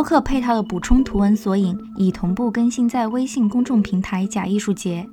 [0.00, 5.06] 播客配套的补充图文索引已同步更新在微信公众平台“假艺术节”。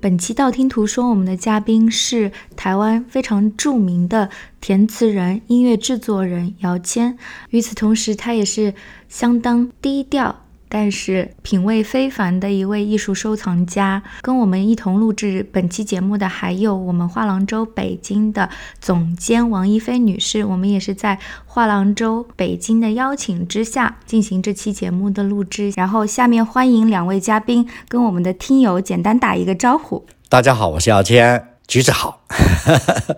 [0.00, 4.30] 本期道听途说，我们的嘉宾是台湾非常著名的
[4.60, 7.18] 填词人、音乐制作人姚谦。
[7.50, 8.72] 与此同时，他也是
[9.08, 10.43] 相当低调。
[10.76, 18.50] 但是品味非凡的一位艺术收藏家，跟我们一同录制本期节目的还有我们画廊周北京的
[18.80, 20.44] 总监王一飞女士。
[20.44, 25.72] 我们也是在画廊周北京的邀请之下进行这期节目的录制。
[25.76, 30.04] 然后下面欢迎两位嘉宾跟我们的听友简单打一个招呼。
[30.28, 32.24] 大家好，我是姚谦，橘子好，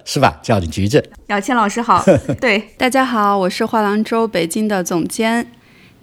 [0.05, 0.39] 是吧？
[0.43, 1.03] 叫你橘子。
[1.29, 2.05] 姚谦老师好。
[2.39, 5.53] 对，大家好，我是画廊周北京的总监。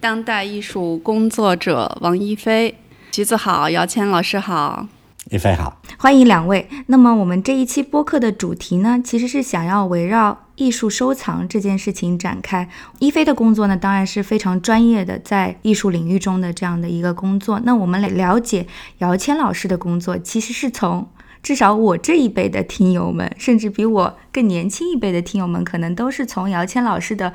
[0.04, 2.74] 当代艺术工作者王一飞，
[3.10, 4.86] 橘子好，姚谦老师好，
[5.30, 6.68] 一飞好，欢迎两位。
[6.88, 12.68] 那么我们这一期播客的主题呢，其实是想要围绕艺术收藏这件事情展开。
[12.98, 17.58] 一飞的工作呢，当然是非常专业的，在艺术领域中的这样的一个工作。
[17.64, 18.66] 那我们来了解
[18.98, 21.08] 姚谦老师的工作，其实是从
[21.42, 27.32] 至少我这一辈的听友们，甚至比我更年轻一辈的听友们，可能都是从姚谦老师的。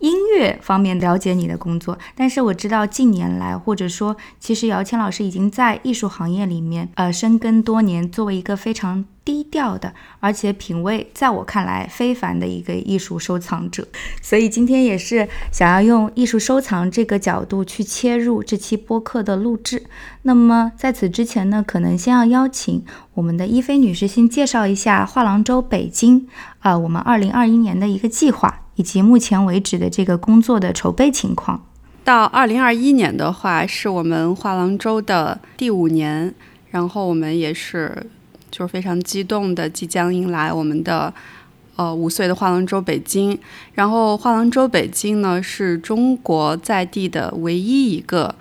[0.00, 13.86] 音乐方面了解你的工作，但是我知道近年来，或者说，其实姚谦老师已经在艺术行业里面，呃，深耕多年，作为一个非常低调的，而且品味在我看来非凡的一个艺术收藏者。
[14.22, 19.84] 所以今天也是想要用艺术收藏这个角度去切入这期播客的录制。
[20.22, 22.82] 那么在此之前呢，可能先要邀请
[23.12, 26.26] 我们的一菲女士先介绍一下画廊周北京
[26.60, 28.62] 啊，我们二零二一年的一个计划。
[28.80, 31.62] 以及目前为止的这个工作的筹备情况，
[32.02, 36.34] 到二零二一年的话，是我们画廊周的第五年，
[36.70, 38.06] 然后我们也是
[38.50, 41.12] 就是非常激动的，即将迎来我们的
[41.76, 43.38] 呃五岁的画廊周北京。
[43.74, 48.34] 然后画廊周北京呢，是中国在地的唯一一个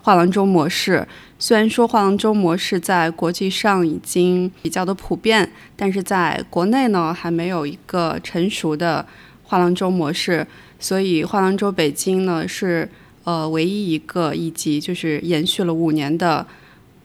[0.00, 1.06] 画廊周模式。
[1.38, 9.04] 虽然说画廊周模式在国际上已经比较的普遍，但是在国内呢，还没有一个成熟的。
[9.46, 10.46] 画廊周模式，
[10.78, 12.88] 所以画廊周北京呢是
[13.24, 16.46] 呃唯一一个以及就是延续了五年的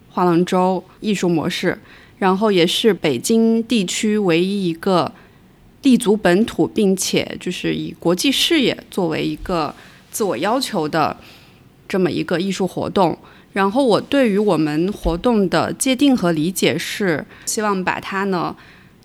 [0.09, 1.77] 画廊周艺术模式，
[2.17, 5.11] 然后也是北京地区唯一一个
[5.83, 9.73] 立足本土并且就是以国际视野作为一个
[10.11, 11.15] 自我要求的
[11.87, 13.17] 这么一个艺术活动。
[13.53, 18.55] 然后我对于我们活动的界定和理解是，希望把它呢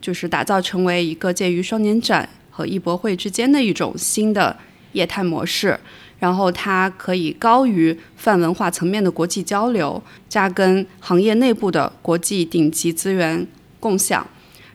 [0.00, 2.28] 就是打造成为一个介于双年展。
[2.56, 4.56] 和艺博会之间的一种新的
[4.92, 5.78] 业态模式，
[6.18, 13.46] 然后它可以高于泛文化层面的国际交流，扎根行业内部的国际顶级资源
[13.78, 14.26] 共享。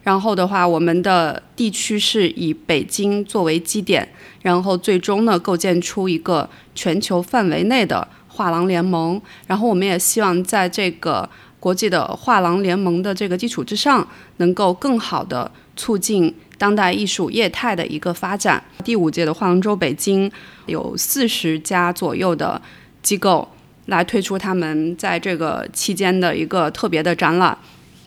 [0.03, 4.08] 然后的话，我们的地区是以北京作为基点，
[4.44, 9.20] 然后最终呢构建出一个全球范围内的画廊联盟。
[9.47, 11.28] 然后我们也希望在这个
[11.59, 16.31] 国际的画廊联盟的这个基础之上，能够更好的促进。
[16.61, 18.63] 当代艺术业态的一个发展。
[18.83, 20.31] 第五届的画廊周北京
[20.67, 22.61] 有四十家左右的
[23.01, 23.47] 机构
[23.88, 27.57] 来推出他们在这个期间的一个特别的展览。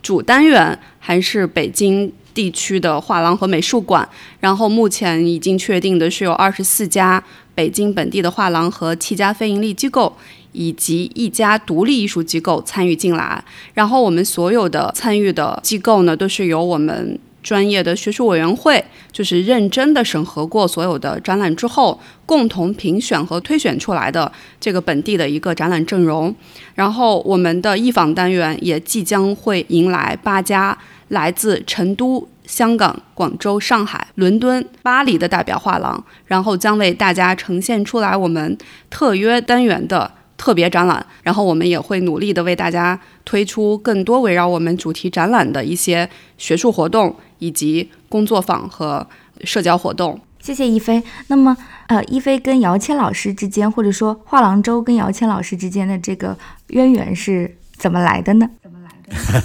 [0.01, 4.07] 主单元还是北京地区的画廊和美术馆。
[4.39, 7.21] 然后目前已经确定的是有二十四家
[7.53, 10.15] 北京本地的画廊和七家非盈利机构
[10.53, 13.43] 以及一家独立艺术机构参与进来。
[13.73, 17.19] 然后我们所有的参与的机构呢，都是由我们。
[17.45, 26.33] 专业的学术委员会就是认真的审核过所有的展览之后，共同评选和推选出来的这个本地的一个展览阵容。
[26.73, 30.75] 然后我们的艺坊单元也即将会迎来八家
[31.09, 38.57] 来自成都、香港、广州、上海、伦敦、巴黎的代表画廊，然后将为大家呈现出来我们
[38.89, 40.11] 特约单元的。
[40.37, 49.07] 特别展览，然后我们也会努力的为大家推出更多围绕我们主题展览的一些学术活动，以及工作坊和
[49.43, 50.19] 社交活动。
[50.39, 51.01] 谢谢一飞。
[51.27, 56.37] 那么，呃，一飞跟姚谦老师之间，或者说画廊周跟姚谦老师之间的这个
[56.67, 58.47] 渊源是怎么来的呢？
[58.61, 59.43] 怎么来的？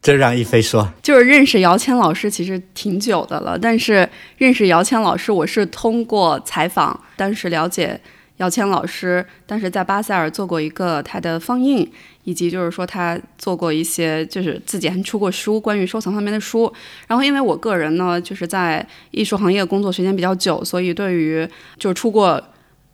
[0.00, 4.08] 这让一飞说，就是认识姚谦老师其实挺久的了，但是
[4.38, 8.00] 认识姚谦老师，我是通过采访，当时了解
[8.40, 11.86] 姚谦老师，当时在巴塞尔做过一个他的放映，
[12.24, 16.72] 以及就是说他做过一些，就是自己还出过书，关于收藏方面的书。
[17.06, 21.46] 然后因为我个人呢，就是在艺术行业工作时间比较久，所以对于
[21.78, 22.42] 就是出过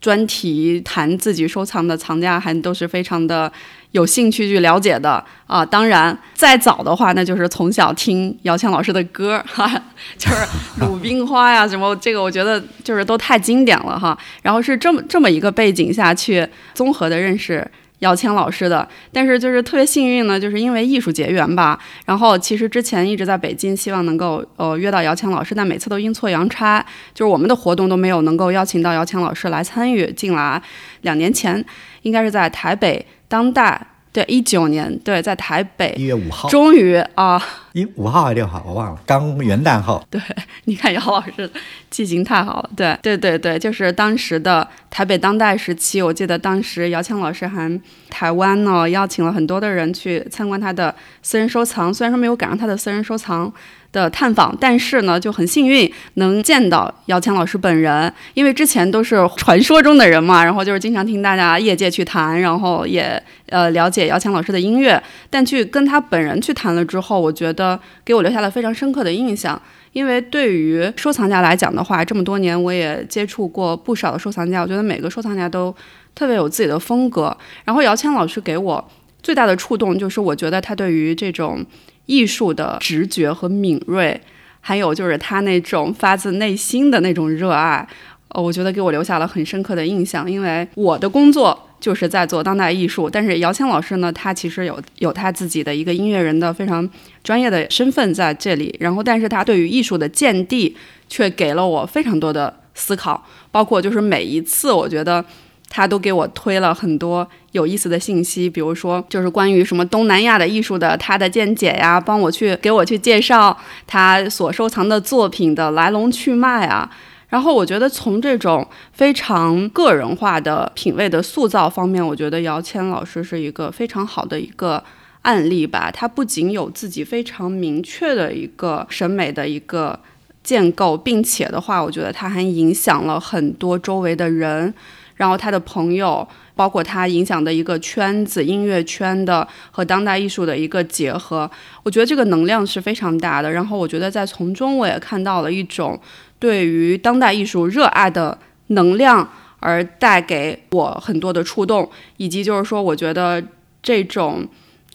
[0.00, 3.50] 专题谈自己收藏的藏家，还都是非常的。
[3.96, 9.66] 有兴趣去了解的啊，当然再早的话，那就是从小听姚谦老师的歌，哈，
[10.19, 10.37] 就是
[10.81, 14.16] 《鲁冰花》呀什么，这个我觉得就是都太经典了哈。
[14.43, 17.66] 然后是这么这么一个背景下去综合的认识。
[18.00, 21.78] 姚谦老师的，但是就是特别幸运呢，就是因为艺术结缘吧。
[22.04, 26.84] 然后其实之前一直在北京，希望能够呃约到姚谦老师，但每次都阴错阳差，
[27.14, 30.62] 就是我们的活动都没有能够邀请到姚谦老师来参与进来。
[31.00, 31.64] 两年前
[32.02, 33.87] 应该是在台北当代。
[34.12, 37.38] 对，一九年，对，在台北，一月五号，终于啊，
[37.75, 40.02] 一五号还是六号，我忘了，刚元旦后。
[40.08, 40.19] 对，
[40.64, 41.50] 你看姚老师
[41.90, 42.70] 记性太好了。
[42.75, 47.78] 对，对，对，对，就是当时的台北当代时期，我记得当时姚谦老师还
[48.08, 53.52] 台湾呢，邀请了很多的人去参观他的私人收藏，虽然说没有赶上他的私人收藏。
[53.96, 69.58] 的探访，但是呢，就很幸运能见到姚谦老师本人，因为之前都是传说中的人嘛，然后就是经常听大家业界去谈，然后也呃了解姚谦老师的音乐，但去跟他本人去谈了之后，我觉得给我留下了非常深刻的印象。
[69.94, 75.75] 因为对于收藏家来讲的话，这么多年我也接触过不少的收藏家，我觉得每个收藏家都
[76.14, 77.34] 特别有自己的风格。
[77.64, 78.90] 然后姚谦老师给我
[79.22, 81.64] 最大的触动，就是我觉得他对于这种。
[82.06, 84.20] 艺术的直觉和敏锐，
[84.61, 87.87] 还有就是他那种发自内心的那种热爱，
[88.29, 90.31] 呃，我觉得给我留下了很深刻的印象。
[90.31, 96.88] 因为我的工作就是在做当代艺术，但是姚谦老师呢，他其实有有他自己的一个音乐人的非常
[97.23, 98.75] 专业的身份在这里。
[98.81, 100.76] 然后，但是他对于艺术的见地
[101.08, 105.25] 却给了我非常多的思考，包括就是每一次，我觉得。
[105.68, 116.90] 他都给我推了很多有意思的信息，比如说就是关于什么东南亚的艺术的他的见解呀，帮我去给我去介绍他所收藏的作品的来龙去脉啊。
[117.28, 124.82] 然后我觉得从这种非常个人化的品味的塑造方面，我觉得姚谦老师是一个非常好的一个
[125.22, 125.90] 案例吧。
[125.90, 129.98] 他不仅有自己非常明确的一个审美的一个
[130.44, 134.72] 建构，并且的话，我觉得他还影响了很多周围的人。
[135.16, 141.50] 然后他的朋友，包括他影响的一个圈子，音乐圈的和当代艺术的一个结合，
[141.82, 143.50] 我觉得这个能量是非常大的。
[143.50, 145.98] 然后我觉得在从中我也看到了一种
[146.38, 148.36] 对于当代艺术热爱的
[148.68, 149.26] 能量，
[149.60, 153.42] 而带给我很多的触动，以及就是说，我觉得
[153.82, 154.46] 这种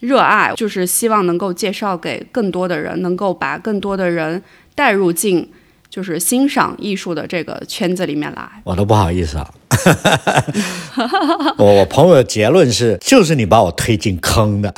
[0.01, 4.44] 热爱就是希望能够介绍给更多的人，能够把更多的人
[4.75, 5.51] 带入进。
[5.91, 9.53] 就是欣赏艺术的这个圈子里面来， 我都不好意思啊。
[11.57, 14.73] 我我朋友的结论是，就是你把我推进坑的。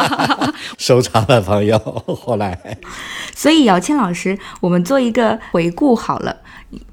[0.78, 2.58] 收藏的朋友，后来，
[3.34, 6.38] 所以姚谦老师，我们做一个回顾好了。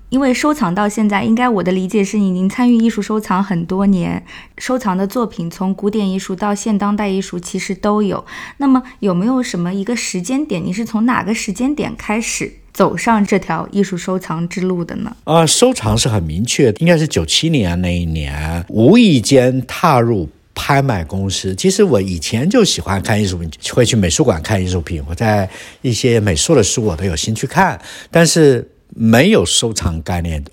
[0.10, 4.26] 因为收藏到现在，应该我的理解是你已经参与艺术收藏很多年，
[4.58, 8.26] 收藏的作品从古典艺术到现当代艺术其实都有。
[8.58, 10.64] 那么有没有什么一个时间点？
[10.64, 15.18] 你是从哪个时间点开始走上这条艺术收藏之路的呢？
[15.24, 21.56] 啊，收藏是很明确，应该是九七年那一年，无意间踏入拍卖公司。
[21.56, 25.50] 其实我以前就喜欢看艺术品，会去美术馆看艺术品，我在
[25.82, 27.82] 一些美术的书我都有兴趣看，
[28.12, 28.70] 但是。
[28.96, 30.44] 没有收藏概念，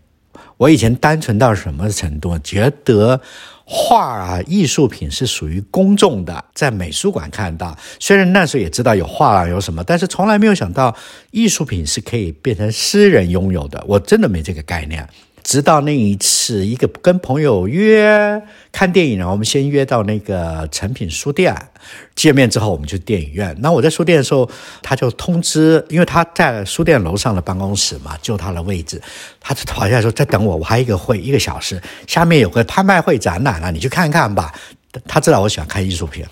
[0.57, 2.37] 我以前单纯到什么程度？
[2.40, 3.19] 觉得
[3.64, 7.76] 画啊、艺术品是属于公众的，在美术馆看到。
[7.99, 10.94] 虽然那时候也知道有画廊有什么，但是从来没有想到
[11.30, 13.83] 艺术品是可以变成私人拥有的。
[13.88, 15.09] 我真的没这个概念。
[15.44, 21.54] 直到那一次，一个跟朋友约看电影，然后我们先约到那个诚品书店
[22.16, 23.54] 见面之后，我们去电影院。
[23.60, 24.48] 那我在书店的时候，
[24.82, 29.00] 他就通知，因为他在书店楼上的办公室嘛，就他的位置，
[29.38, 34.50] 他就跑下来说：“在等我，我还有一个会，一个小时，下面有个拍卖会展览了，你去看看吧。”
[35.06, 36.24] 他知道我喜欢看艺术品，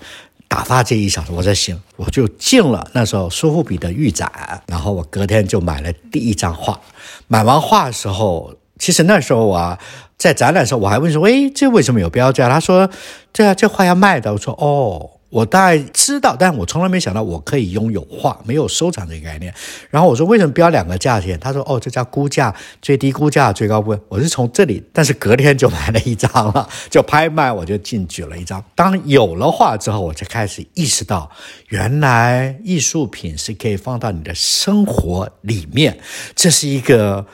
[0.47, 4.31] 打发这一小时，我在行，我就进了那时候苏富比的预展，
[4.65, 6.81] 然后我隔天就买了第一张画。
[7.27, 8.55] 买完画的时候。
[8.79, 9.77] 其实那时候啊，
[10.17, 12.89] 在展览的时候，我还问说：“哎，这为什么有标价？”他说
[13.31, 19.53] ：“这这画要卖的。”我说：“哦，我大概知道，但我从来没想到我可以拥有画，没有收藏这个概念。
[19.89, 21.39] 然后我说为什么标两个价钱？
[21.39, 24.01] 他说哦，这叫估价，最低估价，最高部分。
[24.09, 28.63] 我是从这里，但是隔天就买了一张了， 就拍卖，我就进举了一张。
[28.75, 31.29] 当有了画之后，我才开始意识到，
[31.69, 35.99] 原来艺术品是可以放到你的生活里面，
[36.35, 37.25] 这是一个。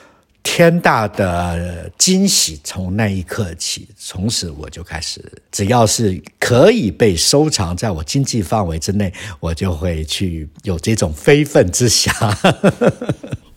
[0.41, 2.59] 天大的惊喜！
[2.63, 12.13] 从那一刻起，从此我就开始，只要是可以被收藏在我经济范围之内，我就会去有这种非分之想。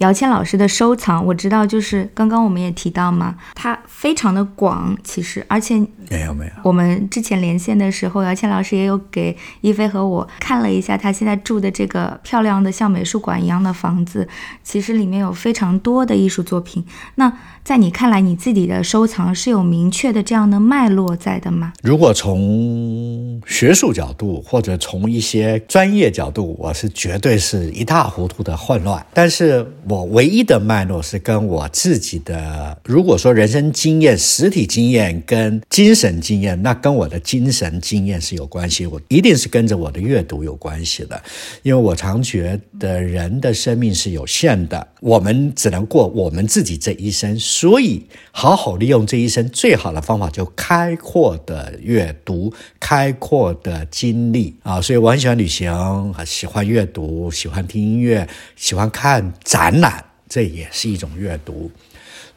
[0.02, 5.78] 姚谦老师的收藏，我知道，就是刚刚我们也提到嘛，他非常的广，其实，而且
[6.10, 14.28] 没有没有，我们之前连线的时候，姚谦老师也有给一菲和我看了一下他现在住的这个漂亮的像美术馆一样的房子，
[14.64, 16.84] 其实里面有非常多的艺术作品。
[17.14, 17.32] 那
[17.62, 21.72] 在你看来，你自己的收藏是有明确的这样的脉络在的吗？
[21.80, 29.64] 如果从学术角度，或者从一些专业角度，我是绝对是一塌糊涂的混乱，但是。
[29.92, 38.86] 我唯一的脉络是跟我自己的，如果说人生经验、实体经验跟精神经验，那跟我的精神经验是有关系。
[38.86, 41.22] 我一定是跟着我的阅读有关系的，
[41.62, 54.80] 因为我常觉得人的生命是有限的，我们只能过我们自己这一生，所以好好利用这一生，最好的方法就开阔的阅读、开阔的经历啊。
[54.80, 59.71] 所以我很喜欢旅行，喜欢阅读，喜欢听音乐，喜欢看展。
[59.80, 61.70] 览，这也是一种阅读。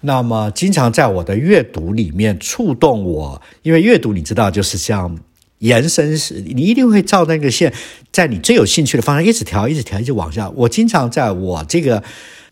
[0.01, 5.17] 那么，经常在我的阅读里面触动我，因为阅读你知道，就是像
[5.59, 7.73] 延伸式，你一定会照那个线，
[8.11, 10.49] 在你最有兴趣的方向一直调，一直调，一直往下。
[10.51, 12.03] 我经常在我这个。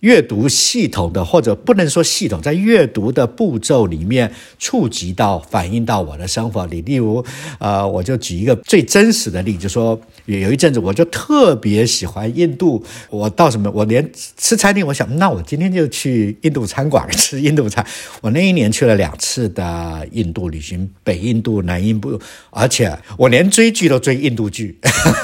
[0.03, 4.29] 阅读系统的，或者不能说系统，在阅读的步骤里面
[4.59, 6.81] 触及到、反映到我的生活里。
[6.81, 7.23] 例如，
[7.57, 14.07] 呃，我就举一个最真实的例子，就说有一阵子我就特别喜欢印度，我到什么，我连
[14.37, 17.85] 吃餐厅，我想那我今天就去印度餐馆吃印度餐。
[18.19, 22.19] 我那一年去了两次的印度旅行，北印度、南印度，
[22.49, 24.77] 而且我连追剧都追印度剧，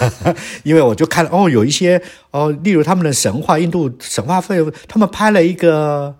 [0.63, 4.57] 因为我就看哦，有一些哦，例如他们的神话，印度神话费
[4.88, 6.15] 他们拍了一个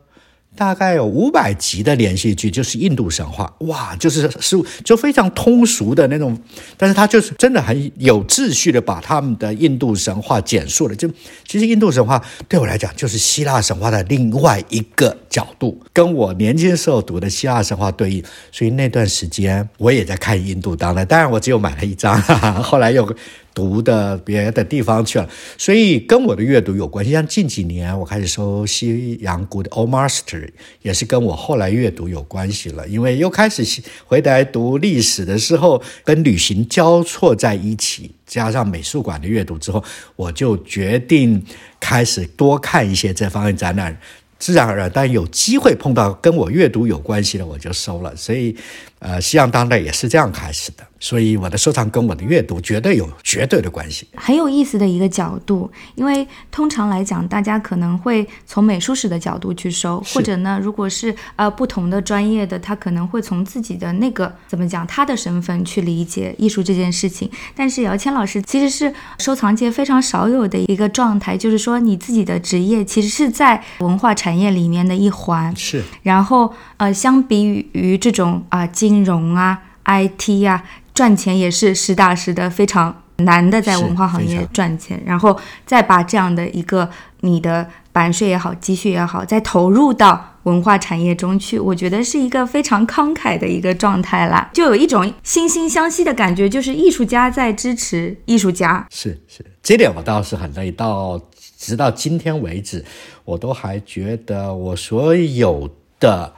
[0.56, 6.38] 大概有五百集的连续剧，就是印度神话，哇，就是是就非常通俗的那种，
[6.76, 10.96] 但是他就是真的很有秩序的把他们的印度神话简述了。
[10.96, 11.08] 就
[11.48, 22.22] 其实印度神话对我来讲就是希腊神话的另外一个角度，跟我年轻时候读的希腊神话对应，所以那段时间我也在看印度当代，当然我只有买了一张，
[22.62, 23.16] 后来又。
[23.54, 27.12] 读的别的地方去了，所以跟我的阅读有关系。
[27.12, 30.48] 像近几年我开始收西洋古的 Old Master，
[30.82, 32.88] 也是跟我后来阅读有关系了。
[32.88, 33.64] 因为又开始
[34.06, 39.84] 回来读历史的时候，跟旅行交错在一起，加上美术馆的阅读之后，
[40.16, 41.44] 我就决定
[41.80, 44.00] 开始多看一些这方面展览。
[44.38, 48.16] 自然而然，但有机会碰到跟我阅读有关系的，我就收了。
[48.16, 48.56] 所以，
[49.00, 50.86] 呃，西洋当代也是这样开始的。
[51.02, 54.06] 所以我的收藏跟我的阅读绝对有绝对的关系。
[54.16, 67.32] 很有意思的一个角度，因为通常来讲，大家可能会从美术史的角度去收，或者呢，如果是呃不同的专业的，他可能会从自己的那个怎么讲他的身份去理解艺术这件事情。
[67.56, 75.56] 但是姚谦老师其实是收藏界非常少有的一个状态，就是说你自己的职业其实是在文化产业里面的一环。
[75.56, 75.82] 是。
[76.04, 80.64] 然后呃，相比于这种啊金融啊 IT 呀。
[80.92, 86.90] 赚钱也是实打实的，非常难的，在文化行业赚钱，然后再把这样的一个
[87.22, 98.86] 你的版税也好，积蓄也好，再投入到文化产业中去，我觉得是一个非常慷慨的一个状态啦，就有一种惺惺相惜的感觉，就是艺术家在支持艺术家。
[98.90, 100.72] 是是，这点我倒是很乐意。
[100.72, 101.18] 到
[101.58, 102.84] 直到今天为止，
[103.24, 106.34] 我都还觉得我所有的。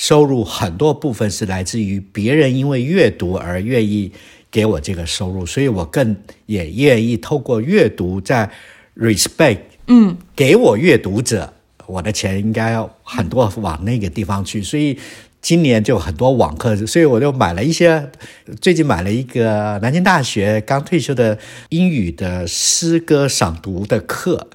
[0.00, 4.10] 收入很多部分是来自于别人因为阅读而愿意
[4.50, 6.16] 给我这个收入，所以我更
[6.46, 8.50] 也愿意透过阅读在
[8.96, 11.52] respect，嗯，给我阅读者，
[11.84, 14.98] 我的钱应该很多往那个地方去，所以
[15.42, 18.10] 今年就很多网课，所以我就买了一些，
[18.58, 21.38] 最近买了一个南京大学刚退休的
[21.68, 24.48] 英语的诗歌赏读的课。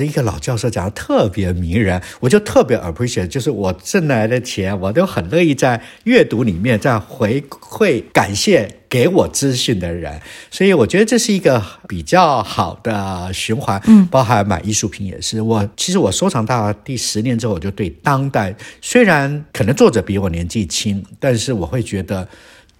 [0.00, 10.18] 这一个老教授讲的特别迷人，我就特别 appreciate，就是我挣来的钱，我都很乐意在阅读里面再回馈感谢给我资讯的人，
[10.50, 13.78] 所以我觉得这是一个比较好的循环。
[13.88, 15.42] 嗯，包含买艺术品也是。
[15.42, 22.26] 我其实我收藏到第十年之后，我就对当代，虽然可能作者比我年纪轻，但是我会觉得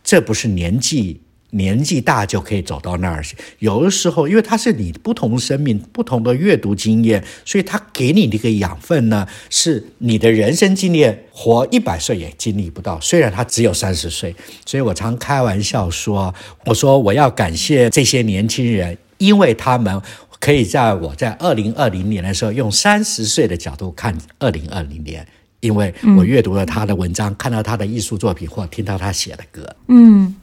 [0.03, 1.21] 这不是年纪。
[1.50, 3.37] 年纪大就可以走到那儿去。
[3.59, 12.99] 有的时候，因为它是你不同生命、不同的阅读经验，所以它给你的一个养分呢，是你的人生经验，活一百岁也经历不到。
[13.00, 16.35] 虽然他只有三十岁，所以我常开玩笑说
[16.66, 20.00] ：“我说我要感谢这些年轻人，因为他们
[20.38, 25.26] 可以在我在二零二零年的时候，用三十岁的角度看二零二零年。”
[25.61, 29.69] 因为我阅读了他的文章，看到他的艺术作品，或听到他写的歌。
[29.88, 30.35] 嗯，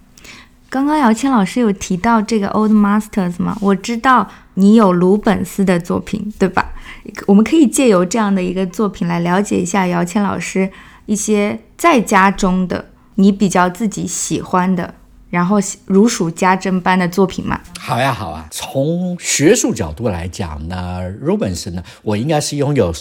[0.70, 3.58] 刚刚姚谦老师有提到这个 Old Masters 吗？
[3.62, 6.74] 我知道你有鲁本斯的作品，对吧？
[7.26, 10.70] 我们可以借由这样的一个作品来了解一下姚谦老师
[11.06, 14.94] 一些在家中的你比较自己喜欢的，
[15.30, 17.62] 然后如数家珍般的作品吗？
[17.80, 18.48] 好呀，好啊。
[18.52, 22.92] 从学术角度来讲呢，Rubens 呢，我应该是拥有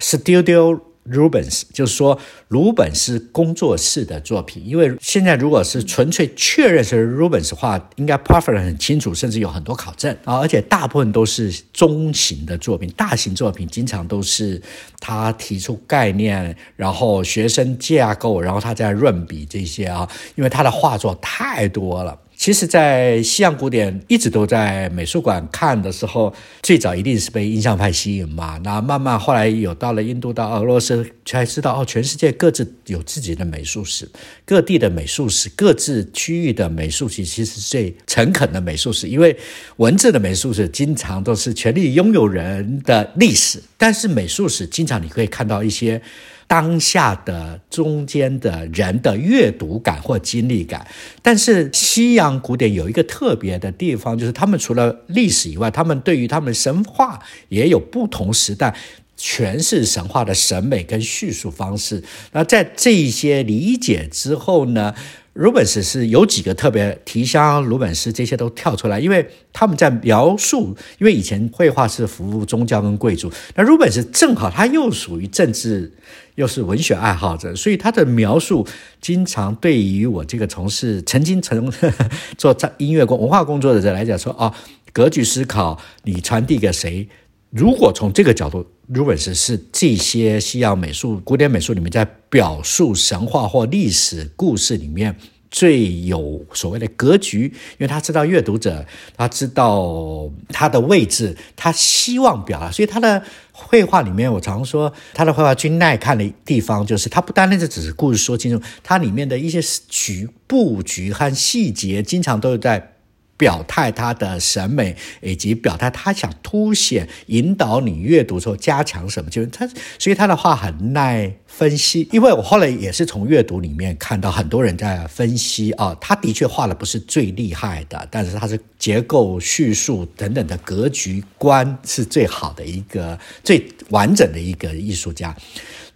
[0.00, 0.80] Studio。
[1.10, 14.60] Rubens 就是说鲁本斯工作室的作品，因为现在如果是纯粹确认是 Rubens 的话，应该 p r e f e r 很清楚，甚至有很多考证啊，而且大部分都是中型的作品，大型作品经常都是
[15.00, 22.18] 他提出概念，然后学生架构，然后他再润笔这些啊，因为他的画作太多了。
[22.38, 28.60] 其实，在西洋古典一直都在美术馆看的时候，最早一定是被印象派吸引嘛。
[28.62, 34.08] 那慢慢后来有到了印度、到俄罗斯，才知道哦，全世界各自有自己的美术史，
[34.46, 39.08] 各地的美术史，各自区域的美术史，其实最诚恳的美术史。
[39.08, 39.36] 因为
[39.78, 46.00] 文字的美术史经常都是权力拥有人的历史，但是美术史经常你可以看到一些。
[46.48, 50.84] 当下的中间的人的阅读感或经历感，
[51.22, 58.74] 但是西洋古典有一个特别的地方，就是他们除了历史以外，他们对于他们神话也有不同时代
[59.18, 62.02] 诠释神话的审美跟叙述方式。
[62.32, 64.94] 那在这一些理解之后呢？
[65.34, 75.92] 鲁本斯是有几个特别提香，鲁本斯这些都跳出来，因为他们在描述，因为以前绘画是服务宗教跟贵族，那鲁本斯正好他又属于政治，
[76.38, 78.64] 又是文学爱好者，所以他的描述
[79.00, 81.68] 经常对于我这个从事曾经曾
[82.38, 84.54] 做音乐工文化工作者来讲说，哦，
[84.92, 87.08] 格局思考，你传递给谁？
[87.50, 95.16] 如果从这个角度，如果是是这些西洋美术、古典美术里面在表述神话或历史故事里面
[95.50, 98.84] 最有所谓的格局，因为他知道阅读者，
[99.16, 112.94] 他知道他的位置，他希望表达，所以他的绘画里面，我常说他的绘画最耐看的地方，就是他不单单是只是故事说清楚，他里面的一些局布局和细节，经常都是在。
[113.38, 119.66] 表态他的审美，以及表态他想凸显、引导你阅读时候加强什么，就是他，
[119.98, 122.06] 所以他的话很耐分析。
[122.12, 135.34] 因为我后来也是从阅读里面看到很多人在分析啊，他的确画的不是最厉害的，但是他是结构、叙述等等的格局观是最好的一个、最完整的一个艺术家。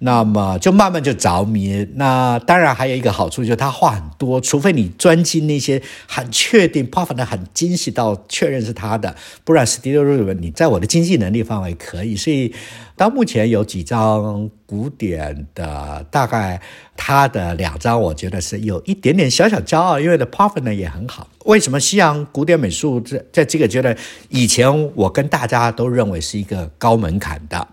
[0.05, 1.87] 那么就慢慢就着迷。
[1.95, 12.17] 那当然还有一个好处就是他话很多，除非你专精那些很确定、p e r f e c t 很精细到确认是他的，不然 Studio r o 你在我的经济能力范围可以。
[12.17, 12.53] 所以
[12.97, 16.61] 到目前有几张古典的，大概
[16.97, 21.29] 他的两张，我觉得是有一点点小小骄傲，因为的 p e r f e c t 呢也很好。
[21.45, 23.97] 为什么西洋古典美术在在这个觉得
[24.29, 27.69] 以前我跟大家都认为是一个高门槛的？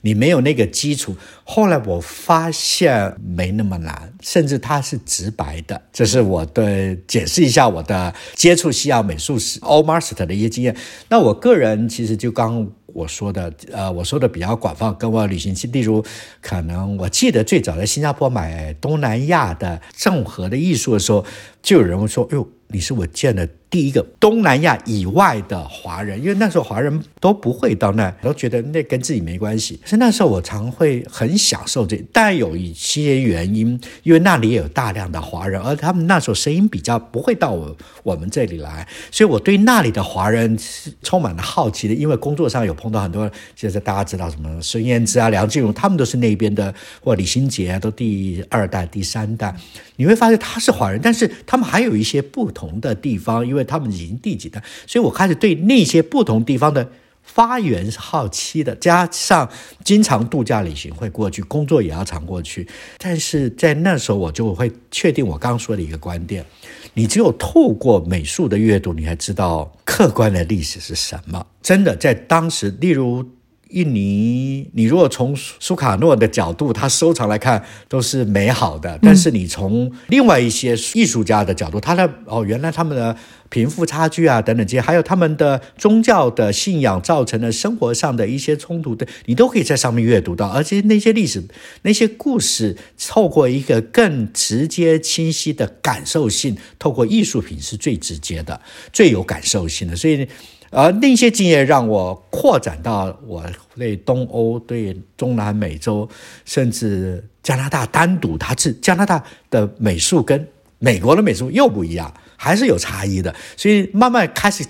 [0.00, 5.80] 你没有那个基础，后来我发现没那么难，甚至它是直白的。
[5.92, 10.76] 这是我的解释一下我的接触西洋美术史 Old Master 的一些经验。
[11.08, 16.04] 那我个人其实就刚我说的，呃，我说的比较广泛，跟我旅行期，例如
[16.40, 21.24] 可能我记得最早在新加坡买东南亚的郑和的艺术的时候，
[21.62, 29.78] 就有人会说：“哟。”你是我见的第一个东南亚以外的华人，因为那时候华人都不会到那，都觉得那跟自己没关系。
[29.82, 41.92] 可是那时候我常会很享受这，但有一些原因，因为那里也有大量的华人，而他们那时候声音比较不会到我我们这里来，所以我对那里的华人是充满了好奇的。
[41.92, 49.54] 因为工作上有碰到很多，就是大家知道什么孙燕姿啊、梁静茹，他们都是那边的，或李心洁啊，都第二代、第三代。
[49.96, 56.88] 你会发现他是华人，但是他们还有一些不同的地方，因为他们已经第几代，所以我开始对那些不同地方的
[57.22, 58.74] 发源是好奇的。
[58.76, 59.50] 加上
[59.84, 66.46] 经常度假旅行会过去，工作也要常过去，但是在那时候我就会确定我刚说的一个观点：
[66.94, 71.46] 你只有透过美术的阅读，你才知道客观的历史是什么。
[71.60, 73.35] 真的在当时，例如。
[73.70, 83.16] 印尼，你如果从苏卡诺的角度，他收藏来看都是美好的，但是你从另外一些艺术家的角度，他的哦，原来他们的
[83.48, 91.42] 贫富差距啊等等这些，还有他们的宗教的信仰造成的生活上的一些冲突的，你都可以在上面阅读到，而且那些历史、
[91.82, 92.76] 那些故事，
[93.08, 98.60] 透过一个更直接、清晰的感受性，透过艺术品是最直接的、
[98.92, 100.28] 最有感受性的，所以。
[100.70, 103.44] 而那些经验让我扩展到我
[103.76, 106.08] 对东欧、对中南美洲，
[106.44, 110.48] 甚至加拿大单独，它是加拿大的美术跟
[110.78, 113.34] 美国的美术又不一样，还是有差异的。
[113.56, 114.64] 所以慢慢开始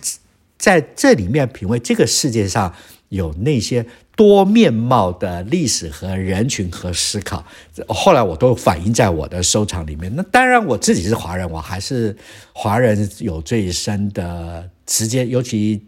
[0.58, 2.72] 在这里面品味这个世界上
[3.08, 7.44] 有那些多面貌的历史和人群和思考。
[7.88, 10.14] 后来我都反映在我的收藏里面。
[10.14, 12.16] 那当然我自己是华人，我还是
[12.52, 14.70] 华人有最深的。
[14.86, 15.84] 直接，尤其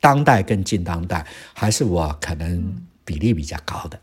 [0.00, 3.98] 当代跟近当代，还是我可能比例比较高的。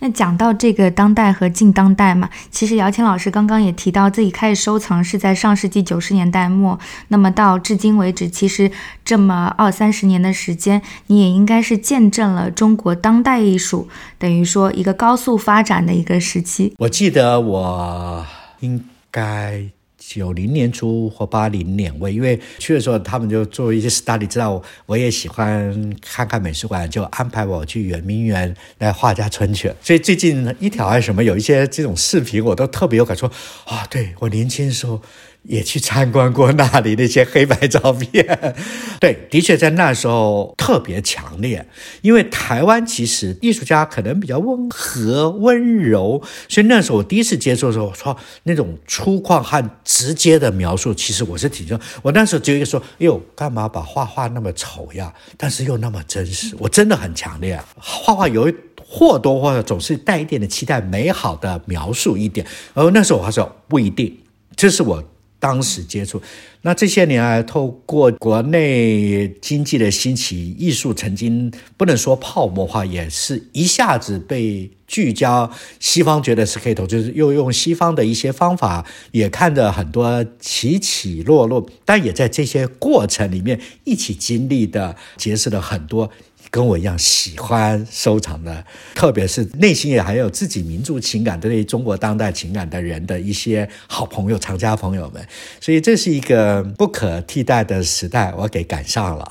[0.00, 8.70] 那讲到这个当代和近当代嘛，其实姚谦老师刚刚也提到自己开始收藏是在上世纪九十年代末，那么到至今为止，其实
[9.04, 16.74] 这么二三十年的时间，你也应该是见证了中国当代艺术等于说一个高速发展的一个时期。
[16.78, 18.26] 我记得我
[18.60, 19.70] 应该。
[20.12, 29.72] 九零年初或八零年尾，因为去的时候他们就做一些 study，知道我也喜欢看看美术馆，就安排我去圆明园来画家村去。
[29.80, 33.26] 所以最近一条还是什么，有一些这种视频，我都特别有感触
[33.66, 33.86] 啊！
[33.88, 35.00] 对我年轻的时候。
[35.42, 38.54] 也去参观过那里那些黑白照片，
[39.00, 41.66] 对，的确在那时候特别强烈。
[42.02, 55.12] 因为台湾其实艺术家可能比较温和温柔，所以那时候我第一次接触的时候，我说那种粗犷和直接的描述，其实我是挺就我那时候只有一个说，哎呦，干嘛把画画那么丑呀？
[55.38, 57.58] 但是又那么真实，我真的很强烈。
[57.76, 58.52] 画画有
[58.86, 62.46] 或多或少总是带一点的期待，美好的描述一点。
[62.74, 64.18] 而那时候我还说不一定，
[64.54, 65.02] 这是我。
[65.40, 66.22] 当时接触，
[66.62, 75.50] 那这些年来，透过国内经济的兴起，艺术曾经不能说泡沫化，也是一下子被聚焦。
[75.80, 86.10] 西方觉得是可以投，就是又用西方的一些方法，也看着很多起起落落，但也在这些过程里面一起经历的，结识了很多。
[86.50, 95.24] 跟我一样喜欢收藏的，特别是内心也还有自己民族情感、对中国当代情感的人的一些好朋友、藏家朋友们，
[95.60, 99.28] 所以这是一个不可替代的时代，我给赶上了。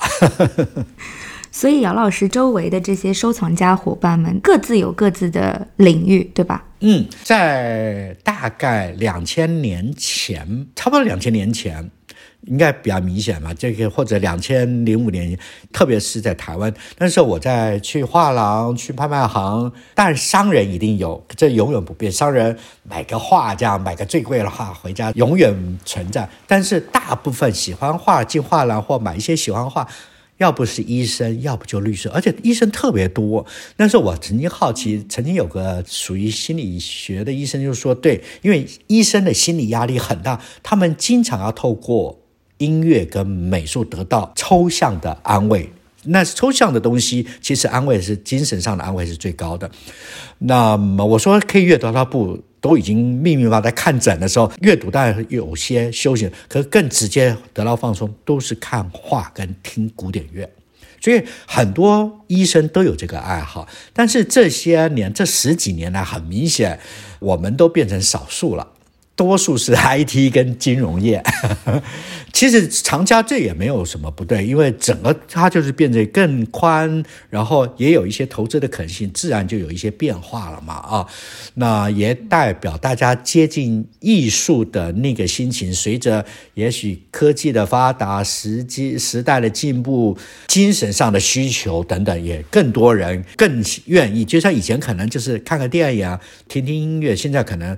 [1.52, 6.64] 所以姚老师周围的这些收藏家伙伴们，各自有各自的领域，对吧？
[6.78, 11.90] 嗯，在大概两千年前，差不多两千年前。
[12.46, 15.38] 应该比较明显嘛，这个或者两千零五年，
[15.72, 22.10] 特别是在台湾，那时候我在去画廊、去拍卖行，但商人一定有，这永远不变。
[22.10, 26.28] 商人买个画，这样买个最贵的画回家，永远存在。
[26.46, 29.86] 但是大部分喜欢画进画廊或买一些喜欢画，
[30.38, 33.44] 要不是医生，要不就律师，而且医生特别多。
[33.76, 42.19] 那时候我曾经好奇，曾经有个属于心理学的医生就说，对，因为医生的心理压力很大，他们经常要透过。
[42.60, 45.70] 音乐跟美术得到抽象的安慰，
[46.04, 49.70] 那抽象的东西其实安慰是精神上的安慰是最高的。
[50.38, 60.48] 那么我说可以阅读，他不都已经密密麻麻在看诊的时候，阅读当然有些休息，可是更直接得到放松都是看画跟听古典乐。
[61.02, 66.78] 所以很多医生都有这个爱好，但是这些年这十几年来，很明显
[67.20, 68.68] 我们都变成少数了。
[69.20, 71.22] 多数是 IT 跟金融业，
[72.32, 81.06] 其实藏家这也没有什么不对，因为整个它就是变得更宽，然后也有一些投资的可能性，自然就有一些变化了嘛啊，
[81.56, 97.76] 那也代表大家接近艺术的那个心情，随着也许科技的发达、时机时代的进步、精神上的需求等等，也更多人更愿意，就像以前可能就是看个电影、听听音乐，现在可能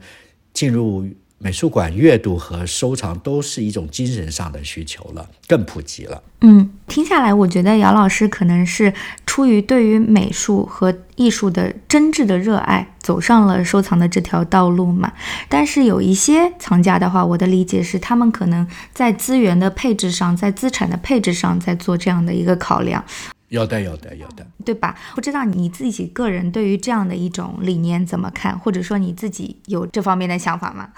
[0.54, 1.08] 进入。
[1.44, 6.22] 美术馆阅读和收藏都是一种精神上的需求了，更普及了。
[6.42, 8.94] 嗯，听下来，我觉得姚老师可能是
[9.26, 15.12] 出于对于美术和艺术的真挚的热爱，走上了收藏的这条道路嘛。
[15.48, 23.04] 但是有一些藏家的话，我的理解是，他们可能在资源的配置上，在资产的配置上，在做这样的一个考量。
[23.52, 24.98] 有的，有的，有的，对吧？
[25.14, 30.90] 不知道你自己个人对于这样的一种理念怎么看，或者说你自己有这方面的想法吗？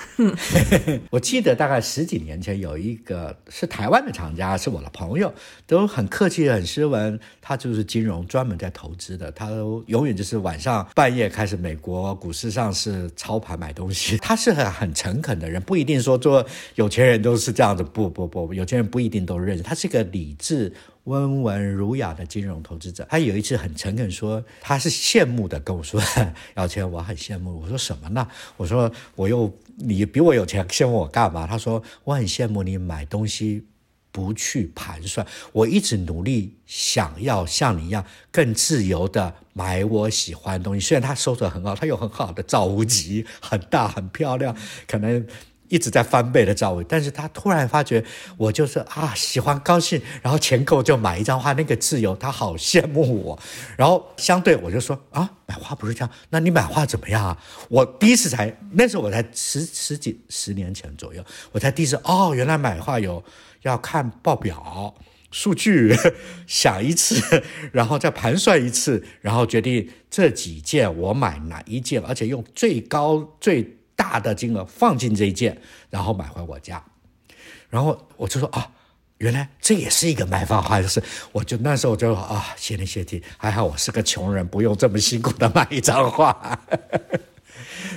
[1.11, 5.35] 我记得大概十几年前有一个是台湾的厂家，是我的朋友，
[5.67, 7.19] 都很客气、很斯文。
[7.43, 9.51] 他就是金融专门在投资的，他
[9.87, 14.17] 永远就是晚上半夜开始美国股市上是操盘买东西。
[14.23, 19.63] 他是很很诚恳的人，不一定说做有钱人都是这样子，不不不，有钱人不一定都认识。
[19.63, 20.73] 他是一个理智。
[21.05, 26.01] 温文儒雅的金融投资者，他有一次很诚恳说，他是羡慕的跟我说
[26.57, 33.67] ：“姚谦，我很羡慕。”我说：“什么呢？”我说：“我又你比我有钱，羡慕我干嘛？”他说：“我很羡慕你买东西
[34.11, 40.81] 不去盘算，我一直努力想要像你一样更自由的买我喜欢的东西。
[40.81, 45.27] 虽然他收的很好，他有很好的造物集，很大很漂亮，可能。”
[45.69, 48.05] 一直在翻倍的照位，但是他突然发觉
[48.37, 53.39] 我就是啊喜欢高兴，然后钱够就买一张画，那个自由，他好羡慕我。
[53.77, 57.39] 然后相对我就说啊买画不是这样，那你买画怎么样啊？
[57.69, 63.25] 我第一次才那时候我才十十几十年前左右，我才第一次哦原来买画有
[63.63, 64.95] 要看报表
[65.31, 65.97] 数据，
[66.47, 73.79] 想一次，然后再盘算一次，然后决定这几件我买哪一件，而且用最高最。
[73.97, 76.83] 大的金额放进这一件，然后买回我家，
[77.69, 78.71] 然后我就说啊，
[79.19, 81.03] 原来这也是一个买方画的事，
[81.33, 86.59] 我就那时候就啊，谢天谢地，还好我是个穷人，不用这么辛苦的买一张画。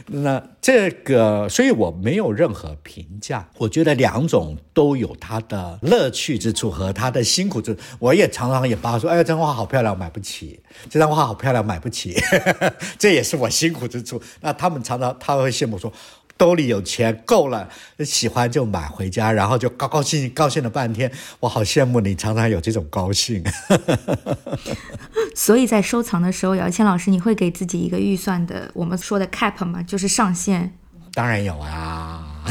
[0.10, 3.50] 那这个，所以我没有任何评价。
[3.58, 7.82] 我觉得两种都有它的乐趣之处和它的辛苦之处。
[8.00, 12.16] 我也常常也扒说：“哎，这张画好漂亮，买不起；这张画好漂亮，买不起。
[12.98, 14.22] ”这也是我辛苦之处。
[14.42, 15.92] 那他们常常他会羡慕说。
[16.38, 17.68] 兜里有钱够了，
[18.06, 21.12] 喜欢就买回家，然后就高高兴兴高兴了半天。
[21.40, 23.44] 我好羡慕你，常常有这种高兴。
[25.36, 29.82] 所以在收藏的时候，姚谦老师，你会给自己一个预算的，我们说的 cap 吗？
[29.82, 30.74] 就是上限。
[31.14, 32.44] 当然有啊，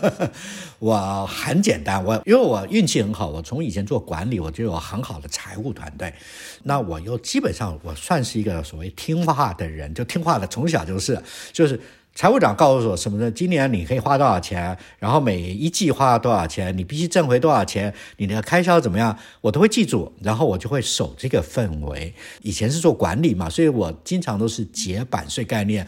[0.80, 6.14] 我很简单，我因为我运气很好，我从以前做管理，我就有很好的财务团队。
[6.62, 11.78] 那我又基本上我算是一个所谓听话的人，就听话的，从小就是，就是。
[12.18, 13.30] 财务长告诉我什么呢？
[13.30, 14.76] 今年你可以花多少钱？
[14.98, 16.76] 然后每一季花多少钱？
[16.76, 17.94] 你必须挣回多少钱？
[18.16, 19.16] 你的开销怎么样？
[19.40, 22.12] 我都会记住，然后我就会守这个氛围。
[22.42, 25.86] 以前是做管理嘛，所以我经常都是结版税概念，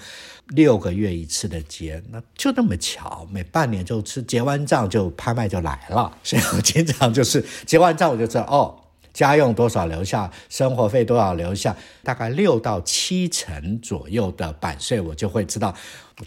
[0.51, 6.17] 六个月一次的结，那就那么巧，每半年就吃结完账就拍卖就来了。
[6.23, 8.77] 所以我经常就是结完账我就知道哦。
[9.13, 15.75] 家用多少留下，生活费多少留下，大概六到七成左右的版税，我就会知道，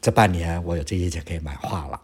[0.01, 1.99] 这半年我有这些钱可以买画了，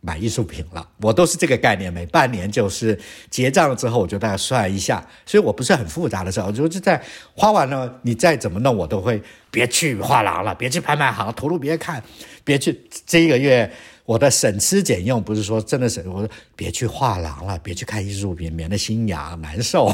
[0.00, 0.88] 买艺术品了。
[1.00, 2.98] 我都是这个概念，每半年就是
[3.30, 5.06] 结账了之后，我就大概算一下。
[5.24, 7.02] 所以我不是很复杂的时候，就是在
[7.34, 12.02] 花完了，你再怎么弄，我都会别去画廊了，别去拍卖行，投入别看，
[12.42, 13.70] 别去这一个月。
[14.06, 19.92] 我的省吃俭用不是说真的省，我说别去画廊了，别去看艺术品，免得心痒难受。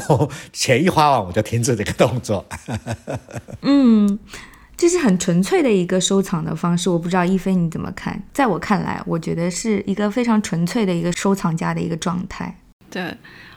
[0.53, 2.45] 钱一花完，我就停止这个动作。
[3.63, 4.19] 嗯，
[4.77, 8.21] 这是很纯粹的一个收藏的方式，我不知道一菲你怎么看？
[8.31, 12.55] 在我看来，我觉得是一个非常纯粹的一个收藏家的一个状态。
[12.91, 13.11] 对，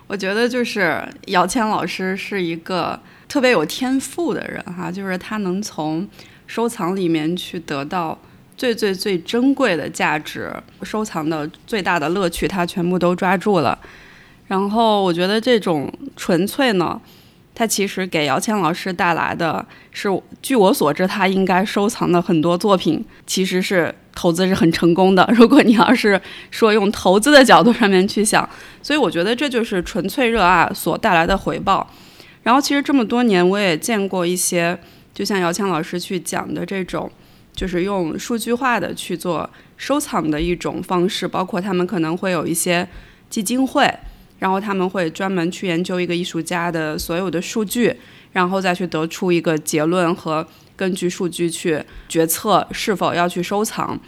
[0.07, 6.09] 我觉得就是姚谦老师是一个特别有天赋的人哈，就是他能从
[6.47, 8.19] 收藏里面去得到。
[8.57, 10.51] 最最最珍贵的价值，
[10.83, 13.79] 收藏的最大的乐趣，他全部都抓住了。
[14.47, 17.01] 然后我觉得这种纯粹呢，
[17.55, 20.09] 他其实给姚谦老师带来的是，
[20.41, 25.29] 据我所知，他应该收藏的很多作品其实是投资是很成功的。
[25.37, 26.19] 如果你要是
[26.51, 28.49] 说用投资的角度上面去想，
[28.81, 31.87] 所以我觉得这就是纯粹热爱所带来的回报。
[32.45, 34.79] 然后其实这么多年，我也见过一些，
[35.13, 37.11] 就像姚谦老师去讲的这种。
[37.57, 42.87] 就是用数据化的去做收藏的一种方式，包括他们可能会有一些
[43.31, 43.91] 基金会，
[44.39, 47.97] 然后他们会专门去研究一个艺术家的所有的数据，
[48.33, 53.99] 然后再去得出一个结论和根据数据去决策是否要去收藏。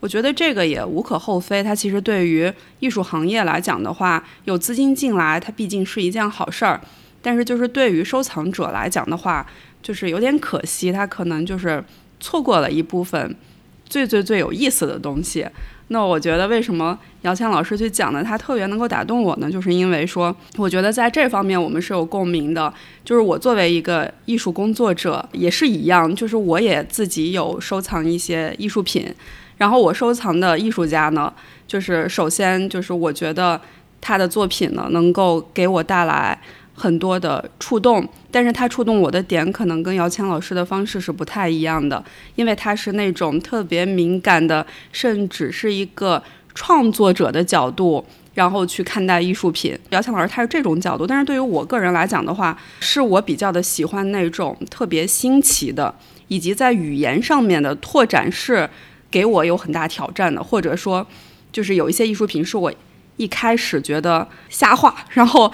[0.00, 6.80] 我觉得这个也无可厚非，它其实对于艺术行业来讲的话，有资金进来，它毕竟是一件好事儿。
[7.20, 9.46] 但是就是对于收藏者来讲的话，
[9.82, 11.84] 就是有点可惜，它可能就是。
[12.24, 13.36] 错过了一部分
[13.84, 15.46] 最最最有意思的东西。
[15.88, 19.50] 那我觉得，为什么姚谦老师去讲的他特别能够打动我呢？
[19.50, 22.72] 就是因为说，我觉得在这方面我们是有共鸣的。
[23.04, 29.14] 就是我作为一个艺术工作者，也是一样，就是我也自己有收藏一些艺术品。
[29.58, 31.30] 然后我收藏的艺术家呢，
[31.68, 33.60] 就是首先就是我觉得
[34.00, 36.40] 他的作品呢，能够给我带来
[36.76, 46.20] 很多的触动，但是他触动我的点可能跟姚谦老师的方式是不太一样的，因为他是那种特别敏感的，甚至是一个
[46.52, 49.78] 创作者的角度，然后去看待艺术品。
[49.90, 55.94] 姚谦老师他是这种角度，但是对于我个人来讲的话，是我比较的喜欢那种特别新奇的，
[56.26, 58.68] 以及在语言上面的拓展是
[59.12, 61.06] 给我有很大挑战的，或者说
[61.52, 62.72] 就是有一些艺术品是我
[63.16, 65.52] 一开始觉得瞎画，然后。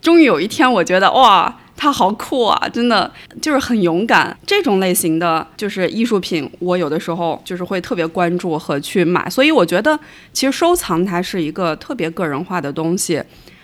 [0.00, 2.68] 终于有一天，我觉得哇，他好酷啊！
[2.68, 3.10] 真的
[3.40, 4.36] 就是很勇敢。
[4.46, 9.28] 这种类型的就是艺术品，我有的时候就是会特别关注和去买。
[9.28, 9.98] 所以我觉得，
[10.32, 13.22] 其实收藏它是一个特别个人化的东西，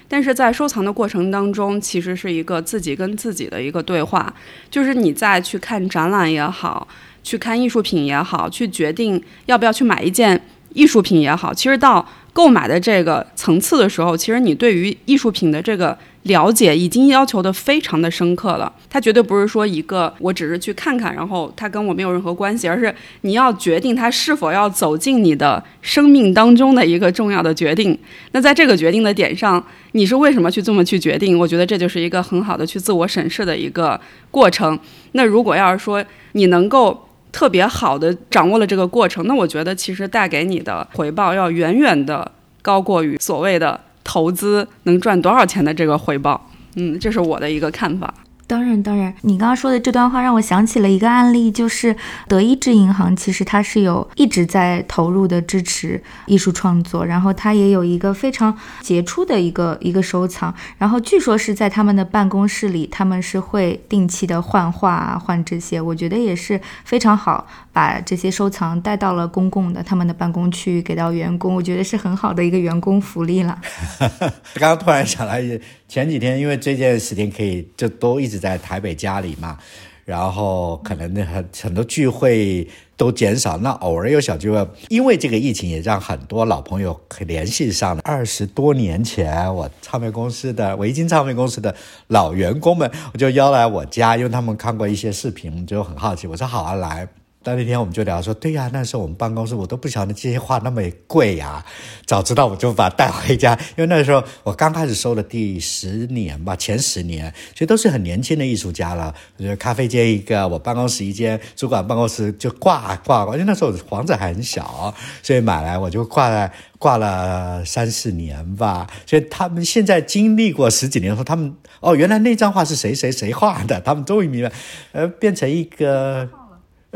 [0.08, 4.32] 但是在收藏的过程当中，其实是一个自己跟自己的一个对话。
[4.70, 6.86] 就是你在去看展览也好，
[7.22, 10.38] 去看艺术品也好，去决定要不要去买一件
[10.74, 15.96] 艺术品也好，其实到购买的这个层次的时候，其实你对于艺术品的这个。
[16.26, 27.96] 了解已经要求的非常的深刻了，它绝对不是说一个我只是去看看，然后它跟我没有任何关系，而是你要决定它是否要走进你的生命当中的一个重要的决定。
[28.32, 31.38] 那在这个决定的点上，你是为什么去这么去决定？
[31.38, 34.78] 我觉得这就是一个很好的去自我审视的一个过程。
[35.12, 43.85] 那如果要是说你能够特别好的掌握了这个过程，那我觉得其实带给你的回报要远远的高过于所谓的。
[44.06, 48.14] 投资能赚多少钱的这个回报，嗯，这是我的一个看法。
[48.48, 51.96] 当然，当然，你刚刚说的这段话让我想起了一个案例，就是
[52.28, 73.60] 德意志银行，其实它是有一直在投入的支持艺术创作，然后它也有一个非常杰出的一个一个收藏，然后据说是在他们的办公室里，他们是会定期的换画啊，换这些，我觉得也是非常好，把这些收藏带到了公共的他们的办公区域，给到员工，我觉得是很好的一个员工福利了。
[74.56, 75.42] 刚刚突然想来，
[75.86, 78.36] 前几天因为这件事情可以就都一直。
[78.46, 79.58] 在台北家里嘛，
[80.04, 88.02] 然后可能那很很多聚会都减少，那偶尔有小聚会，因为这个疫情也让很多老朋友可联系上了。
[88.04, 91.74] 二十多年前，我唱片公司的维京唱片公司的
[92.08, 96.26] 老员工们，我就邀来我家，因为他们看过一些视频，就很好奇。
[96.26, 97.08] 我说好啊，来。
[97.46, 101.64] 但那天我们就聊说，对呀，那时候我们办公室我都不晓得这些画那么贵呀，
[102.04, 103.56] 早知道我就把它带回家。
[103.76, 109.14] 因为那时候我刚开始收的第十年吧，前十年其实都是很年轻的艺术家了。
[109.36, 118.88] 我觉得咖啡间一个，我办公室一间，主管办公室就挂挂挂，因为那时候房子还很小，所以买来我就挂了挂了三四年吧。
[119.06, 124.50] 所以他们现在经历过十几年后，他们哦，原来那张画是谁谁谁画的，他们终于明白，
[124.90, 126.28] 呃，变成一个。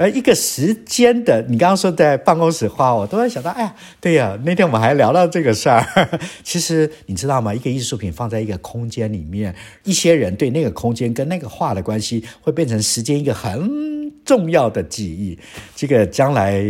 [0.00, 5.84] 而一个时间的，你刚刚说在办公室画，我都会想到，哎呀，对呀，那天我们还聊到这个事儿。
[6.42, 7.54] 其实你知道吗？
[7.54, 15.38] 一个艺术品放在一个空间里面，一些人对那个空间跟那个画的关系，会变成时间一个很重要的记忆。
[15.76, 16.64] 这个将来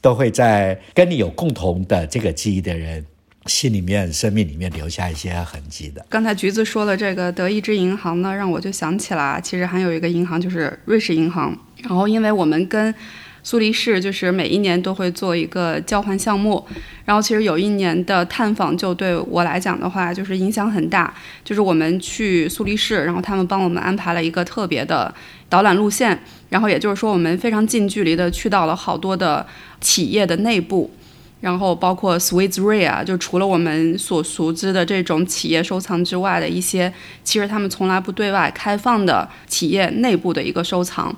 [0.00, 3.04] 都会在跟你有共同的这个记忆的人。
[3.46, 6.06] 心里面、生命里面留下一些痕迹的。
[6.08, 11.58] 刚才橘子说了这个德意志银行呢，让我就想起来，其实还有一个银行就是瑞士银行。
[11.82, 12.94] 然后，因为我们跟
[13.42, 16.64] 苏黎世就是每一年都会做一个交换项目，
[17.04, 21.12] 然后其实有一年的探访就对我来讲的话，就是影响很大。
[21.44, 25.12] 就是我们去苏黎世，然后他们帮我们安排了一个特别的
[25.48, 26.16] 导览路线，
[26.50, 29.44] 然后也就是说，我们非常近距离的去到了好多的
[29.80, 30.90] 企业的内部。
[31.40, 36.92] 然后包括 Swiss Re 啊，就除了我们所熟知的这种企业收藏之外的一些，
[37.24, 41.12] 其实他们从来不对外开放的企业内部的一个收藏。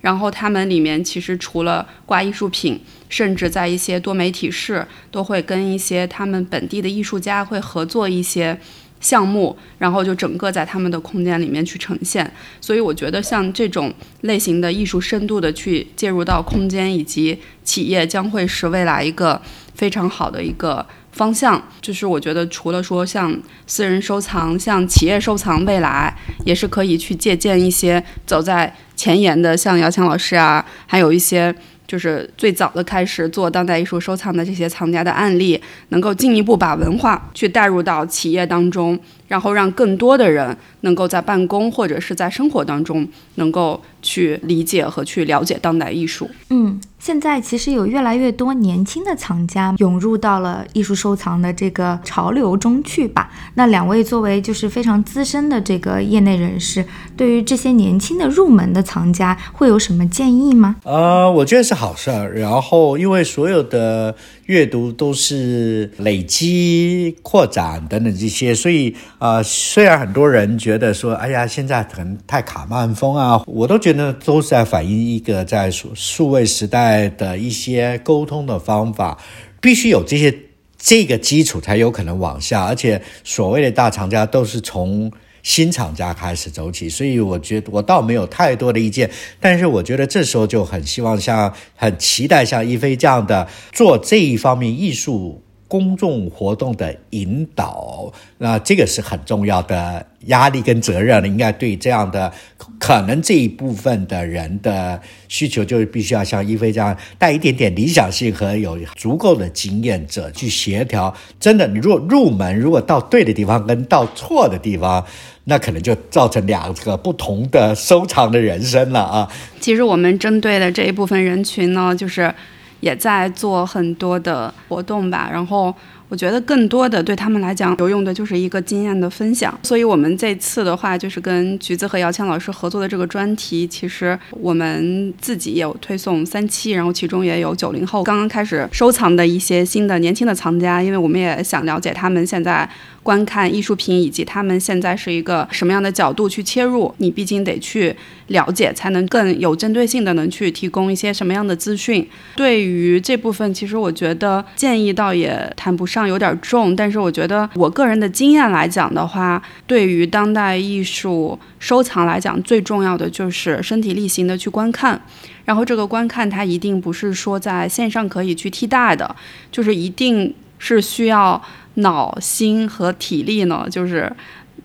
[0.00, 8.58] 然后他们里面其实除了挂艺术品，甚至在一些多媒体室都会跟一些他们本地的艺术家会合作一些
[9.00, 12.30] 项目，然后就整个在他们的空间里面去呈现。
[12.60, 19.40] 所以我觉得像这种类型的艺术深度的去介入到空间以及企业，将会是未来一个。
[19.72, 31.54] 非常好的一个方向，就是我觉得除了说像私人收藏、像企业收藏，未来也是可以去借鉴一些走在前沿的，像姚强老师啊，还有一些
[31.86, 38.98] 就是最早的开始做当代艺术收藏的这些藏家的案例，能够进一步把文化去带入到企业当中，
[39.30, 46.28] 然后让更多的人能够在办公或者是在生活当中能够去理解和去了解当代艺术。
[46.48, 46.80] 嗯。
[46.98, 53.30] 现在其实有越来越多年轻的藏家涌入到了艺术收藏的这个潮流中去吧。
[53.54, 56.84] 那两位作为就是非常资深的这个业内人士，
[57.16, 60.76] 对于这些年轻的入门的藏家会有什么建议吗？
[60.84, 62.34] 呃，我觉得是好事儿。
[62.34, 64.14] 然后，因为所有的
[64.50, 79.16] 阅读都是累积、扩展等等这些，所以啊，虽然很多人觉得说，哎呀，现在可能太卡慢风啊，我都觉得都是在反映一个在数数位时代的一些沟通的方法，
[79.60, 80.36] 必须有这些
[80.76, 85.12] 这个基础才有可能往下，而且所谓的大厂家都是从。
[85.42, 89.10] 新厂家开始走起，所以我觉得我倒没有太多的意见，
[89.40, 95.42] 但是我觉得这时候就很希望像很期待像一菲这样的做这一方面艺术。
[95.70, 102.32] 公众活动的引导，那这个是很重要的压力跟责任应该对这样的
[102.76, 111.14] 可能这一部分的人的需求，就是必须要像一菲这样带一点点理想性和有足够的经验者去协调。
[111.38, 115.06] 真的，你如果入门，如果到对的地方跟到错的地方，
[115.44, 119.32] 那可能就造成两个不同的收藏的人生了啊。
[119.60, 122.34] 其实我们针对的这一部分人群呢，就是。
[122.80, 125.74] 也在做很多的活动吧，然后
[126.08, 129.56] 我觉得更多的对他们来讲有用的就是一个经验的分享。
[129.62, 142.68] 所以我们这次的话，就是跟橘子和姚谦老师合作的这个专题，其实我们自己也有推送三期，然后其中也有九零后刚刚开始收藏的一些新的年轻的藏家，因为我们也想了解他们现在。
[143.02, 147.96] 观看艺术品以及他们现在是一个什么样的角度去切入，你毕竟得去
[148.26, 152.06] 了解，才能更有针对性的能去提供一些什么样的资讯。
[152.36, 165.00] 对于这部分，其实我觉得建议倒也谈不上有点重，但是我觉得我个人的经验来讲的话，对于当代艺术收藏来讲，最重要的就是身体力行的去观看。
[165.46, 169.16] 然后这个观看它一定不是说在线上可以去替代的，
[169.50, 171.42] 就是一定是需要。
[171.74, 174.10] 脑心和体力呢，就是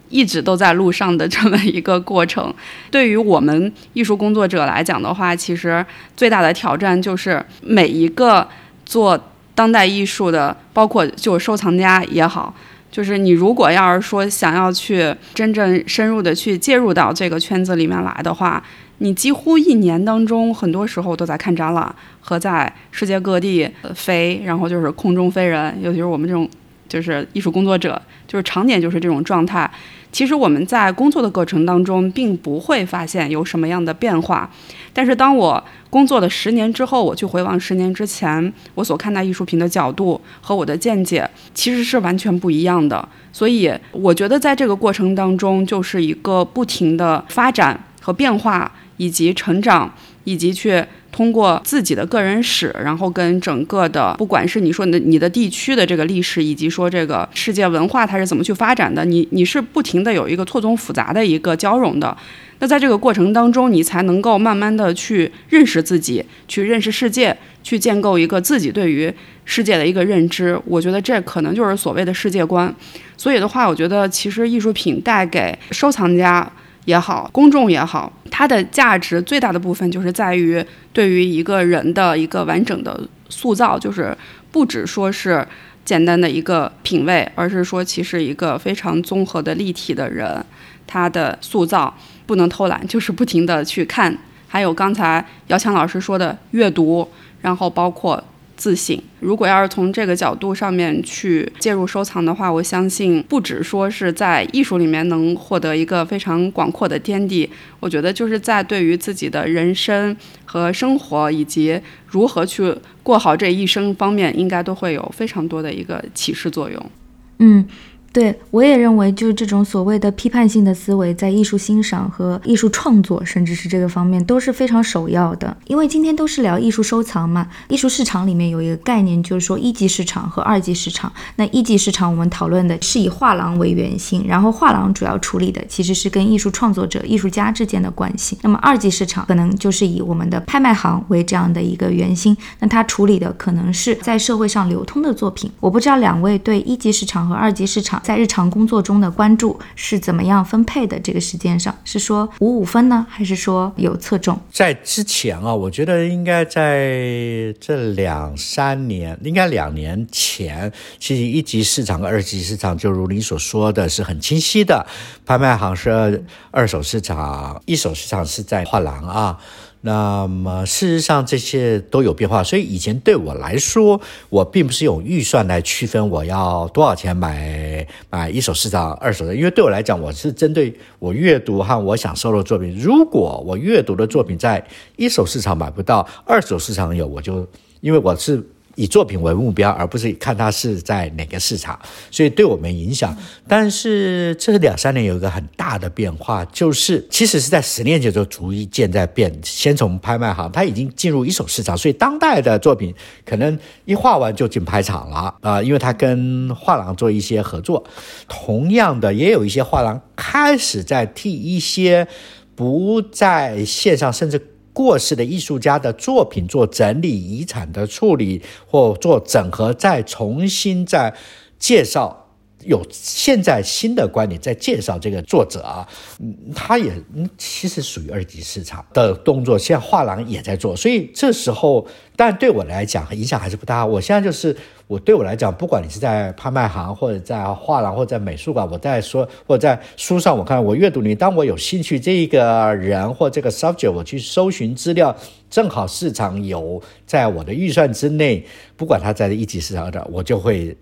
[0.10, 2.54] 一直都在路上的这么一个过程。
[2.90, 5.86] 对于我们艺术工作者来讲的话，其实
[6.16, 8.48] 最大的挑战就是每一个
[8.86, 9.20] 做
[9.54, 12.54] 当代艺术的，包括就收藏家也好，
[12.92, 18.64] 就是你如果要是说想要去真正深入的去介入到这个圈子里面来的话，
[19.00, 26.50] 你几乎一年当中很多时候都在看展览和在世界各地飞，然后就是空中飞人，尤其是我们这种。
[26.88, 29.70] 就是艺术工作者，就是常年就是这种状态。
[30.12, 34.50] 其实我们在工作的过程当中，并不会发现有什么样的变化。
[34.94, 43.06] 但是当我工作了十年之后，我去回望十年之前，我所看待艺术品的角度和我的见解，其实是完全不一样的。
[43.34, 50.86] 所以我觉得在这个过程当中，就是一个不停的发展和变化，以及成长，以及去。
[51.16, 62.18] 通过自己的个人史，然后跟整个的，不管是你说你的你的地区的这个历史，以及说这个世界文化它是怎么去发展的，你你是不停的有一个错综复杂的一个交融的。
[62.60, 69.14] 那在这个过程当中，你才能够慢慢的去认识自己，去认识世界，去建构一个自己对于
[69.46, 70.60] 世界的一个认知。
[70.66, 72.76] 我觉得这可能就是所谓的世界观。
[73.16, 76.52] 所以的话，我觉得其实艺术品带给收藏家。
[76.86, 80.64] 也好，公众也好，它的价值最大的部分就是在于
[80.94, 84.18] 对于一个人的一个完整的塑造，就是
[84.52, 85.46] 不只说是
[85.84, 90.46] 简单的一个品味，而是说其实一个非常综合的立体的人，
[90.88, 91.94] 他的塑造
[92.26, 94.18] 不能偷懒，就是不停的去看。
[94.48, 97.08] 还有刚才姚强老师说的阅读，
[97.42, 98.24] 然后包括。
[98.56, 99.02] 自信。
[99.20, 107.50] 如果要是从这个角度上面去介入收藏的话，我相信不止说是在艺术里面能获得一个非常广阔的天地，
[107.80, 116.92] 我觉得就是在对于自己的人生和生活以及如何去过好这一生方面，应该都会有非常多的一个启示作用。
[117.40, 117.68] 嗯。
[118.16, 125.58] 对，我也认为，就是这种所谓的批判性的思维，在艺术欣赏和艺术创作，甚至是这个方面，都是非常首要的。
[125.68, 131.12] 因为今天都是聊艺术收藏嘛，艺术市场里面有一个概念，就是说一级市场和二级市场。
[131.36, 138.38] 那一级市场，我们讨论的是以画廊为原型，然后画廊主要处理的其实是跟艺术创作者、艺术家之间的关系。
[138.44, 145.52] 那么二级市场可能就是以我们的拍卖行为这样的一个原型，那它处理的可能是在社会上流通的作品。
[145.60, 148.02] 我不知道两位对一级市场和二级市场。
[148.06, 151.00] 在日常工作中的关注是怎么样分配的？
[151.00, 154.40] 这个时间上是说五五分呢，还是说有侧重？
[154.52, 164.86] 在之前啊，我觉得应该在这两三年，应该两年前，其实一级市场和二级市场，就如你所说的是很清晰的。
[165.26, 169.40] 拍卖行是二手市场，一手市场是在画廊啊。
[169.86, 182.76] 那么事实上这些都有变化，所以以前对我来说，我并不是用预算来区分我要多少钱买买一手市场、二手的，因为对我来讲，我是针对我阅读和我想收的作品。
[182.76, 184.66] 如果我阅读的作品在
[184.96, 187.48] 一手市场买不到，二手市场有，我就
[187.82, 188.44] 因为我是。
[188.76, 191.80] 以作品为目标，而不是看它是在哪个市场，
[192.12, 193.16] 所以对我们影响。
[193.48, 199.34] 但是这两三年有一个很大的变化，就是其实是在十年前就逐一渐在变。
[199.44, 202.94] 先从拍卖行，它已经进入一手市场，所以当代的作品
[203.26, 207.84] 可能一画完就进拍场了啊，因为它跟画廊做一些合作。
[208.28, 212.08] 同样的，也有一些画廊开始在替一些
[212.56, 214.55] 不在线上，甚至。
[214.76, 221.16] 过世的艺术家的作品做整理、遗产的处理或做整合，再重新再
[221.58, 222.25] 介绍。
[222.66, 225.88] 有现在新的观点在介绍这个作者啊，
[226.20, 226.92] 嗯，他也
[227.38, 231.86] 其实属于二级市场的动作，现在画廊也在做，所以这时候，
[232.16, 233.86] 但对我来讲影响还是不大。
[233.86, 234.56] 我现在就是
[234.88, 245.16] 我对我来讲，不管你是在拍卖行或者在画廊或者在美术馆，我在说或者在书上，我看我阅读你，当我有兴趣这一个人或这个 subject，我去搜寻资料，
[245.50, 248.46] 正好市场有在我的预算之内，
[248.76, 250.76] 不管他在一级市场的，我就会。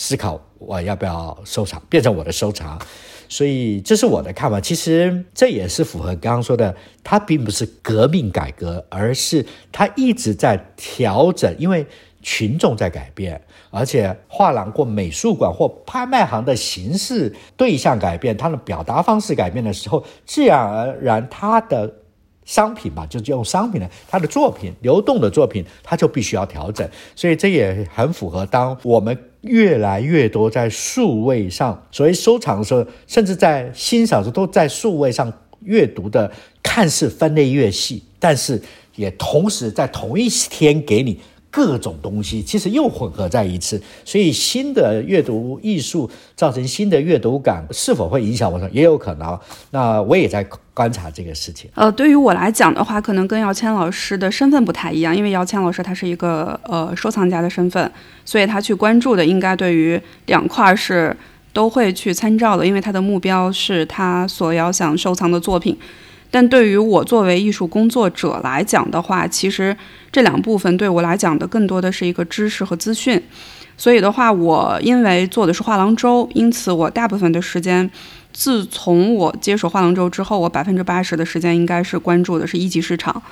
[0.00, 2.80] 思考我要不要收藏，变成我的收藏，
[3.28, 4.60] 所以这是我的看法。
[4.60, 6.72] 其实这也是符合刚刚说的，
[7.02, 11.84] 它并不是革命改革，而是它一直在调整，因为
[12.22, 21.92] 群众在改变，而且画廊或美术馆或拍卖行的形式对象改变，它的表达方式改变的时候，自然而然它的。
[22.44, 28.46] 商品吧，就是用商品的，他的作品流动的作品，他就必须要调整，所以这也很符合。
[28.46, 35.32] 当我们越来越多在数位上，所以收藏的时候，甚至在欣赏的时候，都在数位上
[35.62, 36.30] 阅读的，
[36.62, 38.60] 看似分类越细，但是
[38.96, 41.20] 也同时在同一天给你。
[41.50, 49.38] 各种东西其实又混合在一起，所以新的阅读艺术造成新的阅读感，是否会影响我说也有可能。
[49.70, 51.70] 那我也在观察这个事情。
[51.74, 57.90] 呃，对于我来讲的话，可能跟姚谦老师的身份不太一样，因为姚谦老师他是一个呃收藏家的身份，
[58.24, 61.16] 所以他去关注的应该对于两块是
[61.52, 65.76] 都会去参照的，因为他的目标是他所要想收藏的作品。
[66.30, 69.76] 但对于我作为艺术工作者来讲的话，其实
[70.12, 73.22] 这两部分对我来讲的更多的是一个知识和资讯。
[73.76, 77.88] 所以的话，我因为做的是画廊周，因此我大部分的时间，
[78.32, 83.22] 自从我接手画廊周之后，我百分之八十的时间应该是关注的是一级市场，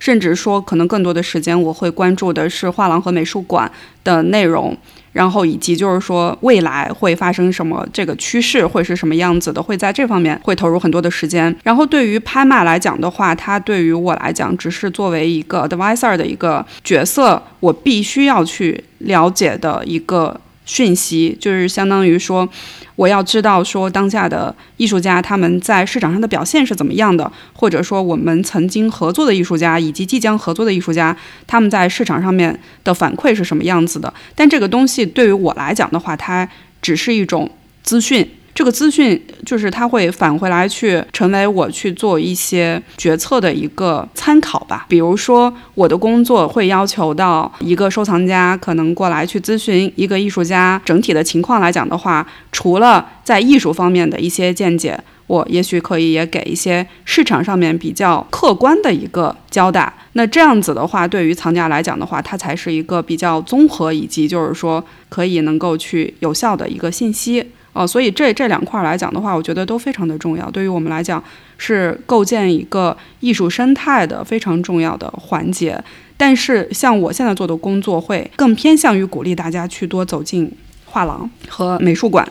[0.00, 3.70] 甚至说可能更多的时间我会关注的是画廊和美术馆
[4.02, 4.76] 的内容。
[5.12, 11.54] 然后以及就是说未来会发生什么，这个趋势会是什么样子的，会在这方面会投入很多的时间。
[11.62, 22.48] 然后对于拍卖来讲的话，它对于我来讲只是作为一个 advisor 的一个角色，我必须要去了解的一个讯息，就是相当于说。
[22.94, 34.12] 我要知道说当下的艺术家他们在市场上的表现是怎么样的，或者说我们曾经合作的艺术家以及即将合作的艺术家他们在市场上面的反馈是什么样子的。
[34.36, 36.46] 但这个东西对于我来讲的话，它
[36.82, 37.50] 只是一种
[37.82, 38.28] 资讯。
[38.54, 44.84] 这个资讯就是它会返回来去成为我去做一些决策的一个参考吧。
[44.88, 59.90] 比如说，我的工作会要求到一个收藏家可能过来去咨询一个艺术家整体的情况来讲的话，除了在艺术方面的一些见解，我也许可以也给一些市场上面比较客观的一个交代。
[60.12, 67.46] 那这样子的话，对于藏家来讲的话，它才是一个比较综合以及就是说可以能够去有效的一个信息。
[67.72, 70.50] 哦，所以这这两块来讲的话，我觉得都非常的重要。
[70.50, 71.22] 对于我们来讲，
[71.56, 75.82] 是构建一个艺术生态的非常重要的环节。
[76.16, 80.50] 但是，像我现在做的工作，会更偏向于鼓励大家去多走进
[80.84, 82.30] 画廊和美术馆，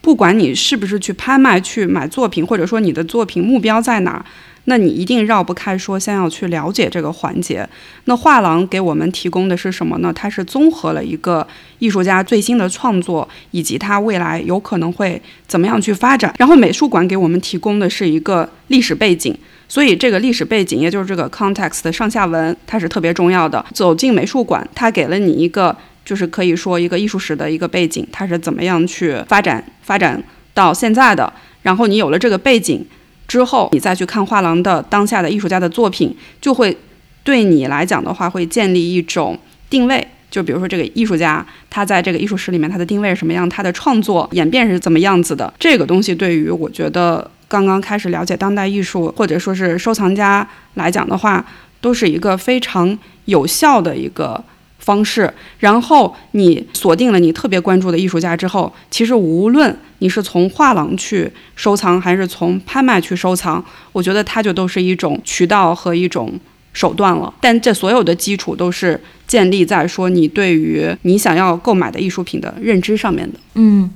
[0.00, 4.24] 不管你是不是去拍卖、去买作品，或者说你的作品目标在哪儿。
[4.70, 7.68] 那你一定绕不开说，先要去了解这个环节。
[8.04, 10.12] 那画廊给我们提供的是什么呢？
[10.14, 11.44] 它是综合了一个
[11.80, 16.32] 艺术家最新的创作，以及他未来有可能会怎么样去发展。
[16.38, 23.66] 然后美术馆给我们提供的是一个历史背景，所以这个历史背景，也就是这个 context 的上下文，它是特别重要的。
[23.74, 30.22] 走进美术馆，它给了你一个，就是可以说一个艺术史的一个背景，它是怎么样去发展发展
[30.54, 31.32] 到现在的。
[31.62, 32.86] 然后你有了这个背景。
[33.30, 36.76] 之后，你再去看画廊的当下的艺术家的作品，就会
[37.22, 39.38] 对你来讲的话，会建立一种
[39.70, 40.04] 定位。
[40.28, 43.48] 就比如说这个艺术家，他在这个艺术史里面，他的定位是什么样？
[43.48, 45.54] 他的创作演变是怎么样子的？
[45.60, 51.46] 这个东西对于我觉得刚刚开始了解当代艺术或者说是收藏家来讲的话，
[51.80, 54.42] 都是一个非常有效的一个
[54.80, 55.32] 方式。
[55.60, 66.32] 然后你锁定了你特别关注的艺术家之后，其实无论你是从画廊去收藏，还是从拍卖去收藏，我觉得它就都是一种渠道和一种
[66.72, 67.32] 手段了。
[67.40, 73.38] 但这所有的基础都是建立在说你对于你想要购买的艺术品的认知上面的。
[73.54, 73.88] 嗯。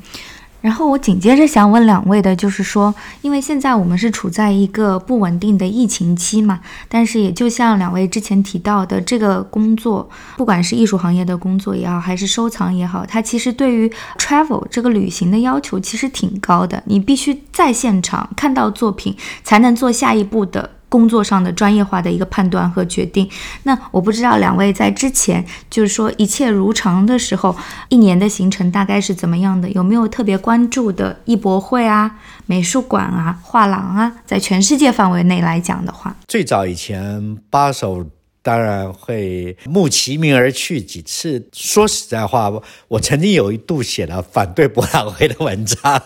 [0.64, 6.58] 然后我紧接着想问两位的，就是说，因为现在我们是处在一个不稳定的疫情期嘛，
[6.88, 10.08] 但是也就像两位之前提到的，这个工作，
[10.38, 20.70] 不管是艺术行业的工作也好，还是收藏也好，它其实对于 travel 这个旅行的要求其实挺高的，你必须在现场看到作品，才能做下一步的。
[20.94, 23.28] 工作上的专业化的一个判断和决定。
[23.64, 27.56] 那我不知道两位在之前就是说一切如常的时候，
[27.88, 29.68] 一年的行程大概是怎么样的？
[29.70, 34.12] 有没有特别关注的艺博会啊、美术馆啊、画廊啊？
[34.24, 38.06] 在全世界范围内来讲的话，最早以前八手
[38.40, 41.48] 当然会慕其名而去几次。
[41.52, 42.52] 说实在话，
[42.86, 46.00] 我曾经有一度写了反对博览会的文章，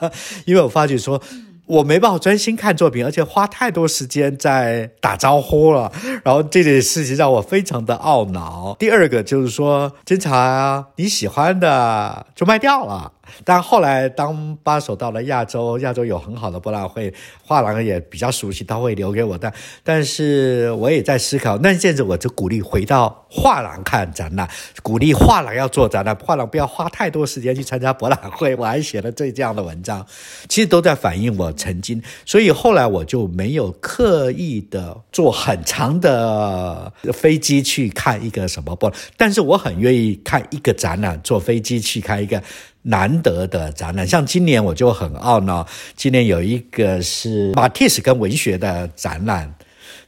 [0.46, 1.20] 因为我发觉说。
[1.68, 5.92] 我没办法专心看作品，而且花太多时间在打招呼了，
[6.24, 8.74] 然后这件事情让我非常的懊恼。
[8.78, 13.12] 第二个就是说，经常你喜欢的就卖掉了。
[13.44, 17.12] 但后来，当巴手到了亚洲，亚洲有很好的博览会，
[17.42, 19.36] 画廊也比较熟悉，他会留给我。
[19.38, 19.52] 但
[19.82, 24.48] 但是我也在思考，那现在我就鼓励回到画廊看展览，
[24.82, 28.54] 鼓励画廊要做展览，画廊不要花太多时间去参加博览会。
[28.56, 30.04] 我还写了这这样的文章，
[30.48, 32.02] 其实都在反映我曾经。
[32.24, 42.42] 所以后来我就没有刻意的坐很长的飞机去看一个什么博，但是我很愿意看一个展览，坐飞机去看一个。
[42.88, 49.54] 难得的展览，像今年我就很懊恼，今年有一个是马蒂斯跟文学的展览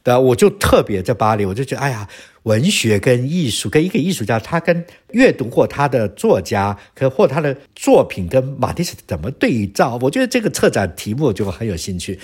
[0.03, 2.07] 的，我就特别在巴黎，我就觉得，哎呀，
[2.43, 12.19] 文学跟艺术，跟一个艺术家，他跟阅读过他的作家，可或他的作品跟马蒂斯怎么对照，我觉得这个策展题目就很有兴趣。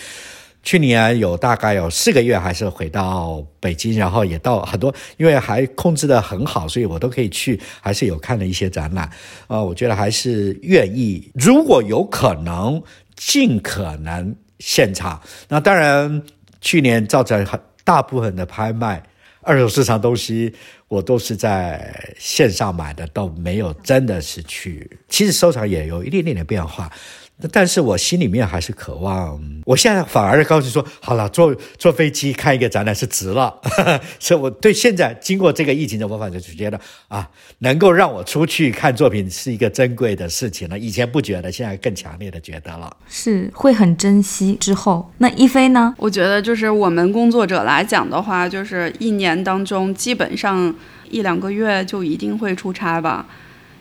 [0.68, 9.10] 去年有大概有四个月，还是回到北京，然后也到很多，因为还控制的很好，所以我都可以去，还是有看了一些展览。
[9.48, 12.84] 啊，我觉得还是愿意，如果有可能，
[13.16, 15.22] 尽可能现场。
[15.48, 16.22] 那当然，
[16.60, 19.02] 去年造成很大部分的拍卖
[19.44, 20.54] 二手市场东西，
[20.90, 25.00] 我都是在线上买的，都没有真的是去。
[25.08, 26.92] 其实收藏也有一点点的变化。
[27.52, 33.54] 但是我心里面还是渴望，我现在反而告诉说，好了，坐坐飞机看一个展览是值了。
[34.20, 37.30] 所以我对现在经过这个疫情的，我反正就觉得啊，
[37.60, 40.80] 能够让我出去看作品是一个珍贵的事情了。
[40.80, 44.56] 以前不觉得，现在更强烈的觉得了，是会很珍惜。
[44.60, 45.94] 之后，那一飞呢？
[46.00, 50.74] 我觉得就是我们工作者来讲的话，就是一年当中基本上
[51.12, 53.28] 一两个月就一定会出差吧。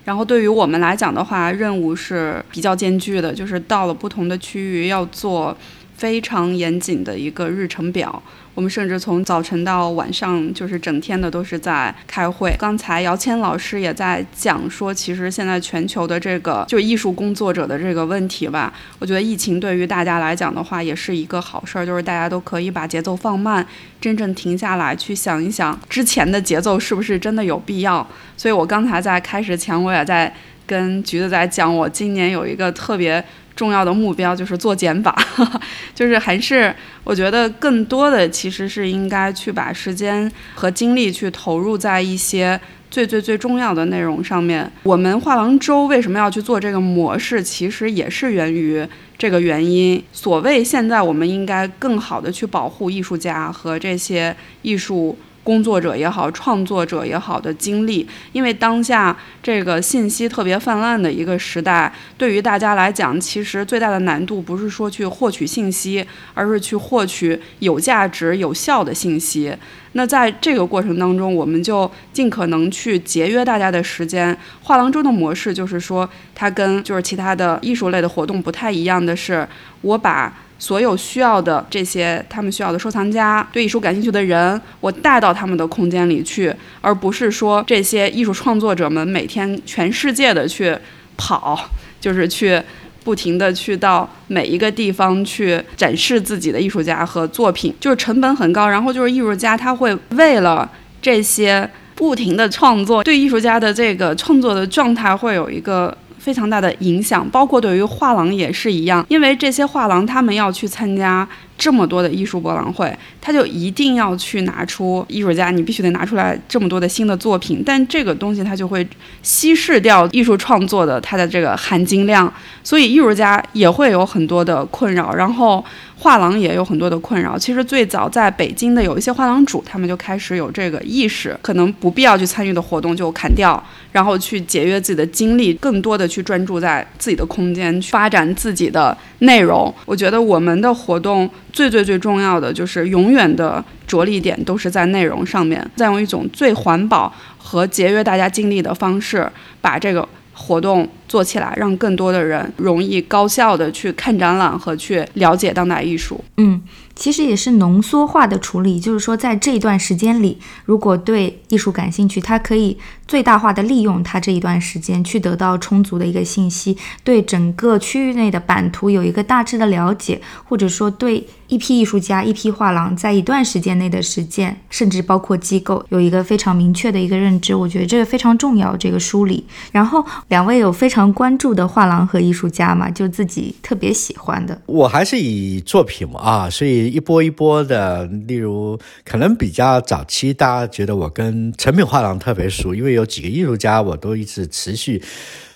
[0.06, 5.54] 然后对于我们来讲的话，任务是比较艰巨的，就是到了不同的区域要做
[5.96, 8.22] 非常严谨的一个日程表。
[8.54, 12.56] 我们甚至从早晨到晚上，就是整天的都是在开会。
[12.58, 23.66] 刚才姚谦老师也在讲说，其实现在全球的这个就艺术工作者的这个问题吧，我觉得疫情对于大家来讲的话，也是一个好事儿，就是大家都可以把节奏放慢，
[24.00, 28.06] 真正停下来去想一想之前的节奏是不是真的有必要。
[28.38, 30.34] 所以我刚才在开始前，我也在
[30.66, 33.24] 跟橘子在讲，我今年有一个特别。
[33.56, 35.16] 重要的目标就是做减法，
[35.96, 36.70] 就是还是
[37.02, 42.60] 我觉得更多的其实是应该去把时间和精力去投入在一些
[42.90, 44.70] 最最最重要的内容上面。
[44.82, 48.86] 我们画廊周为什么要去做这个模式，其实也是源于
[49.16, 50.04] 这个原因。
[50.12, 55.16] 所谓现在我们应该更好的去保护艺术家和这些艺术。
[55.46, 69.56] 工作者也好，创作者也好的经历，因为当下这个信息特别泛滥的一个时代，对于大家来讲，其实最大的难度不是说去获取信息，而是去获取有价值、有效的信息。
[69.92, 74.36] 那在这个过程当中，我们就尽可能去节约大家的时间。
[74.64, 79.46] 画廊周的模式就是说，它跟就是其他的艺术类的活动不太一样的是，
[79.82, 80.32] 我把。
[80.58, 90.74] 所有需要的这些，他们需要的收藏家，对艺术感兴趣的人，我带到他们的空间里去，而不是说这些艺术创作者们每天全世界的去
[91.16, 91.68] 跑，
[92.00, 92.60] 就是去
[93.04, 98.68] 不停的去到每一个地方去展示自己的艺术家和作品，就是成本很高。
[98.68, 100.68] 然后就是艺术家他会为了
[101.02, 105.96] 这些不停的创作，对艺术家的这个创作的状态会有一个。
[106.26, 111.26] 非常大的影响，包括对于画廊也是一样，因为这些画廊他们要去参加
[111.58, 118.86] 这么多的艺术博览会，他就一定要去拿出艺术家，你必须得拿出来这么多的新的作品，但这个东西它就会
[119.22, 122.32] 稀释掉艺术创作的它的这个含金量，
[122.62, 125.64] 所以艺术家也会有很多的困扰，然后。
[125.98, 127.38] 画廊也有很多的困扰。
[127.38, 133.60] 其实最早在北京的有一些画廊主，他们就开始有这个意识，可能不必要去参与的活动就砍掉，
[133.92, 139.74] 然后去节约自己的精力，更多的去专注在自己的空间，去发展自己的内容。
[139.86, 149.26] 我觉得我们的活动最最最重要的就是永远的着力点都是在内容上面，再用一种最环保和节约大家精力的方式
[149.62, 150.06] 把这个。
[150.38, 156.22] 活动做起来，让更多的人容易高效的去看展览和去了解当代艺术。
[156.36, 156.60] 嗯。
[156.94, 162.76] 其实也是浓缩化的处理，就是说，在这段时间里，如果对艺术感兴趣，他可以
[163.06, 177.54] 最大化的利用他这一段时间，去得到充足的一个信息，对整个区域内的版图有一个大致的了解，或者说对一批艺术家、一批画廊在一段时间内的实践，甚至包括机构有一个非常明确的一个认知。
[177.54, 179.44] 我觉得这个非常重要，这个梳理。
[179.70, 184.60] 然后两位有非常关注的画廊和艺术家嘛，就自己特别喜欢的。
[184.66, 186.86] 我还是以作品嘛啊，所以。
[186.96, 195.00] 一波一波的，例如可能比较早期，大家觉得我跟成品画廊特别熟，因为有几个艺术家我都一直持续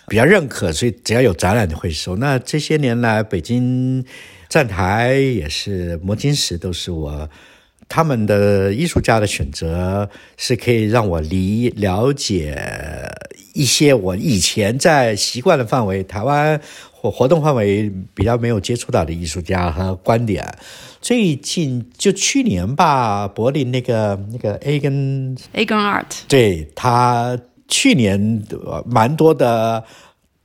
[0.06, 2.16] 比较认可，所以只要有展览就会收。
[2.16, 4.04] 那这些年来，北京
[4.48, 7.28] 站台也是摩金石，都是我
[7.88, 12.56] 他们的艺术家的选择，是可以让我离了解
[13.52, 16.60] 一些我以前在习惯的范围，台湾
[17.00, 20.46] 或活动范围比较没有接触到的艺术家和观点。
[21.00, 27.38] 最近就去年吧，柏林那个那个 A 跟 A 跟 Art，对他
[27.68, 28.44] 去年
[28.84, 29.82] 蛮多的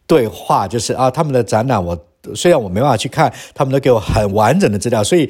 [0.08, 5.30] 对话，就是啊，他们的展览我虽然我没办法去看，他们都给我很完整的资料，所以。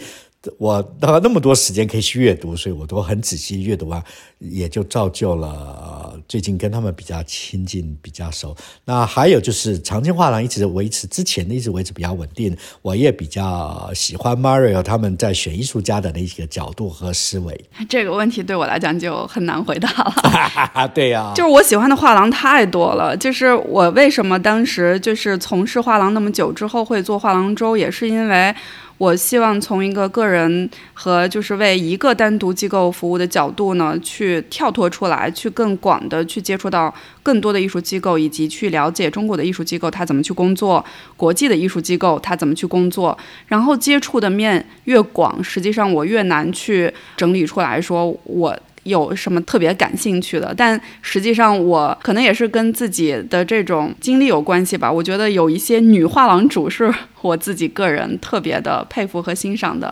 [0.60, 4.04] 我到那么多时间可以去阅读，所以我都很仔细阅读啊，
[4.38, 8.56] 也就造就了最近跟他们比较亲近、比较熟。
[8.86, 17.66] 那还有就是长青画廊一直维持之前的一直维持比较稳定，我也比较喜欢 Mario 他们在选艺术家的那个角度和思维。
[17.88, 20.88] 这个问题对我来讲就很难回答了。
[20.94, 23.16] 对呀，就是我喜欢的画廊太多了。
[23.16, 28.56] 就是我为什么当时就是从事画廊那么久之后会做画廊周，也是因为。
[28.98, 40.84] 我希望从一个个人和就是为一个单独机构服务的角度呢，去跳脱出来，去更广的去接触到更多的艺术机构，以及去了解中国的艺术机构它怎么去工作，
[41.18, 43.18] 国际的艺术机构它怎么去工作。
[43.48, 48.58] 然后接触的面越广，实际上我越难去整理出来说我。
[48.86, 50.54] 有什么特别感兴趣的？
[50.56, 54.92] 但实际上，我可能也是跟自己的这种经历有关系吧。
[54.92, 59.92] 我觉得有一些女画廊主是我自己个人特别的佩服和欣赏的，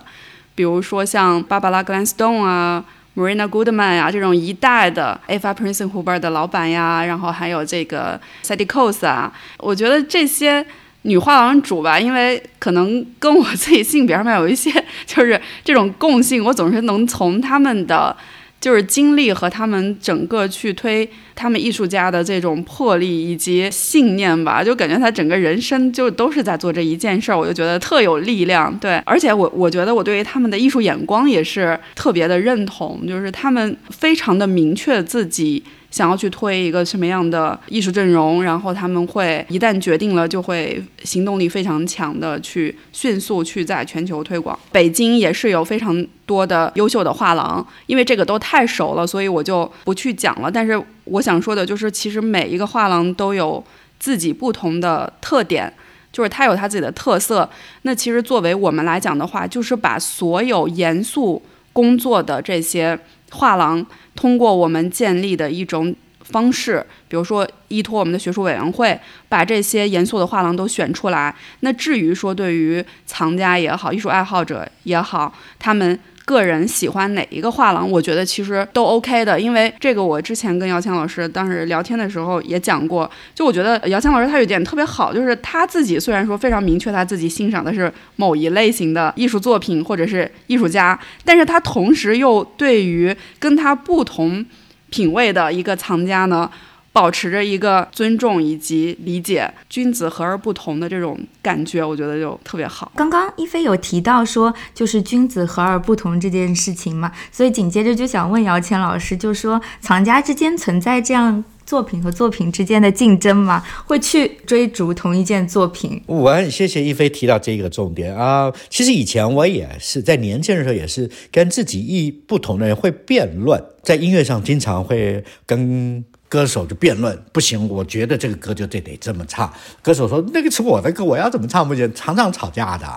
[0.54, 2.86] 比如说像芭芭拉·格兰斯顿啊、
[3.16, 6.20] Marina Goodman 呀这种一代的 Eva p r i n c e n h u b e r
[6.20, 9.34] 的老板呀，然后还有这个 Sadie Coase 啊。
[9.58, 10.64] 我觉得这些
[11.02, 14.72] 女画廊主吧，因为可能跟我自己性别上面有一些
[15.08, 18.16] 就是这种共性，我总是能从他们的。
[18.64, 21.06] 就是经历和他们整个去推
[21.36, 28.74] 他们艺术家的这种魄力以及信念吧，就感觉他整个人生就都是在做这一件事儿，我就觉得特有力量。
[28.80, 35.62] 对，而且我我觉得我对于他们的艺术眼光也是特别的认同，就是他们非常的明确自己。
[35.94, 44.58] 想要去推一个什么样的艺术阵容，然后他们会一旦决定了，就会行动力非常强的去迅速去在全球推广。
[44.72, 50.50] 北京也是有非常多的优秀的画廊，因为这个都太熟了，所以我就不去讲了。
[50.50, 53.64] 但是我想说的就是，其实每一个画廊都有
[54.00, 55.72] 自己不同的特点，
[56.12, 57.48] 就是它有它自己的特色。
[57.84, 61.40] 那其实作为我们来讲的话，就是把所有严肃
[61.72, 63.00] 工作的这些。
[63.34, 71.36] 画廊通过我们建立的一种方式，比如说依托我们的学术委员会，把这些严肃的画廊都选出来。
[71.60, 76.00] 那至于说对于藏家也好，艺术爱好者也好，他们。
[76.26, 94.46] 个人喜欢哪一个画廊，我觉得其实都 OK 的，因为这个我之前跟姚谦老师当时聊天的时候也讲过，就我觉得姚谦老师他有一点特别好，就是他自己虽然说非常明确他自己欣赏的是某一类型的艺术作品或者是艺术家，但是他同时又对于跟他不同
[94.90, 96.50] 品味的一个藏家呢。
[96.94, 102.92] 保持着一个尊重以及理解君子和而不同的这种感觉，我觉得就特别好。
[102.96, 111.44] 刚刚一菲有提到说，就是君子和而不同这件事情嘛，所以紧接着就想问姚谦老师，就说藏家之间存在这样。
[111.66, 113.64] 作品和作品之间的竞争吗？
[113.86, 116.00] 会去追逐同一件作品？
[116.08, 118.52] 我很谢谢一飞提到这个重点啊。
[118.70, 126.04] 其实以前我也是在年轻的时候，也是跟自己意不同的人会辩论，在音乐上经常会跟。
[126.34, 129.54] 歌手就辩论不行，我觉得这个歌就得得这么唱。
[129.84, 132.88] 歌手说那个是我的歌，我要怎么唱不行，常常吵架的。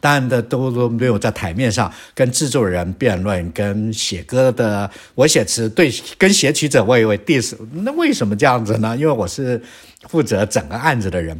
[0.00, 7.54] 但的都都没有在台面上跟制作人辩论，跟写歌的我写词对，跟写曲者我也会 diss。
[7.70, 8.96] 那为什么这样子呢？
[8.96, 9.60] 因为我是
[10.08, 11.38] 负责整个案子的人。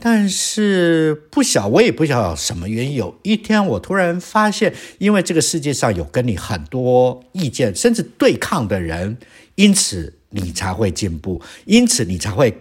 [0.00, 2.96] 但是不晓我也不晓什么原因。
[2.96, 9.16] 有一天我突然发现，因为这个世界上有跟你很多意见甚至对抗的人，
[9.54, 10.19] 因此。
[10.30, 12.56] 你才会进步，因此你才会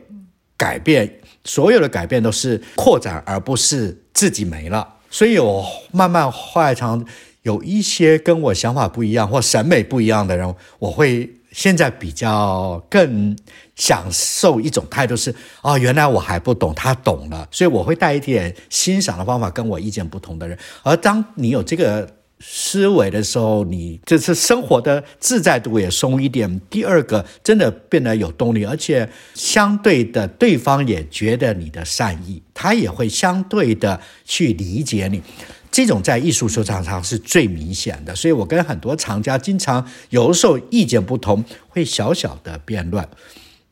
[0.57, 1.22] 改变。
[1.45, 4.95] 所有的改变都是扩展，而不是自己没了。
[5.09, 7.03] 所以我慢慢后来常
[7.43, 13.36] 有一些跟我想法不一样或审美不一样的人，我会现在比较更
[13.76, 17.47] 享受一种态度是：哦，原来我还不懂，他懂了。
[17.49, 20.57] 所以我会带一点欣赏的方法跟我意见不同的人。
[20.84, 22.18] 而当你有这个。
[22.42, 26.60] 思维的时候，你就是生活的自在度也松一点。
[26.70, 35.22] 第二个，真的变得有动力，而且相对的，对方也觉得你的善意，他也会相对的去理解你。
[35.70, 38.16] 这种在艺术收藏上是最明显的。
[38.16, 43.08] 所以我跟很多藏家经常有的时候意见不同，会小小的辩论，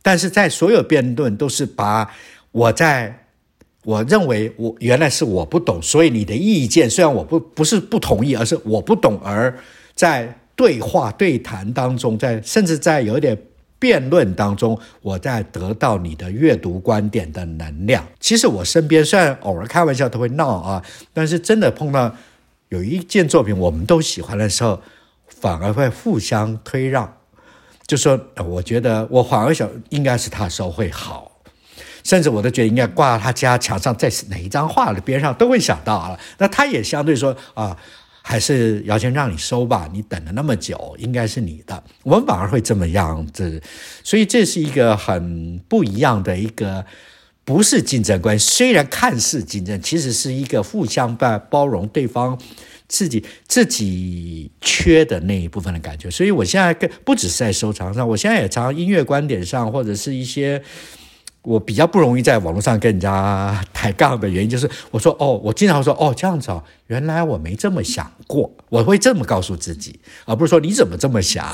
[0.02, 2.12] 但是在所有辩论都是把
[2.52, 3.24] 我在。
[3.88, 9.58] 我认为我原来是我不懂，所以你的意见虽然我不不是不同意，而是我不懂，而
[9.96, 13.38] 在对话对谈当中，在甚至在有点
[13.80, 18.06] 辩论当中，我在得到你的阅读观点的能量。
[18.20, 20.84] 其实我身边虽然偶尔开玩笑都会闹啊，
[21.14, 22.14] 但是真的碰到
[22.68, 24.82] 有一件作品我们都喜欢的时候，
[25.28, 27.20] 反而会互相推让，
[27.86, 31.37] 就说我觉得我反而想应该是他收会好。
[32.08, 36.18] 甚至我都觉得应该挂他家墙上，在哪一张画的边上都会想到啊。
[36.38, 37.76] 那他也相对说啊，
[38.22, 41.84] 还是姚谦让你收吧，你等了那么久，应该是你的。
[42.04, 43.62] 我们反而会这么样子，
[44.06, 46.86] 所以这是一个很不一样的一个，
[47.44, 48.50] 不是竞争关系。
[48.52, 52.40] 虽然看似竞争，其实是一个互相包包容对方
[52.88, 56.10] 自己自己缺的那一部分的感觉。
[56.10, 60.64] 所以我现在更不只是在收藏上，我现在也常音乐观点上，或者是一些。
[61.48, 71.46] 我比较不容易在网络上跟人家抬杠的原因，就是我说哦，我经常说哦这样子哦，原来我没这么想过，我会这么告诉自己，而不是说你怎么这么想。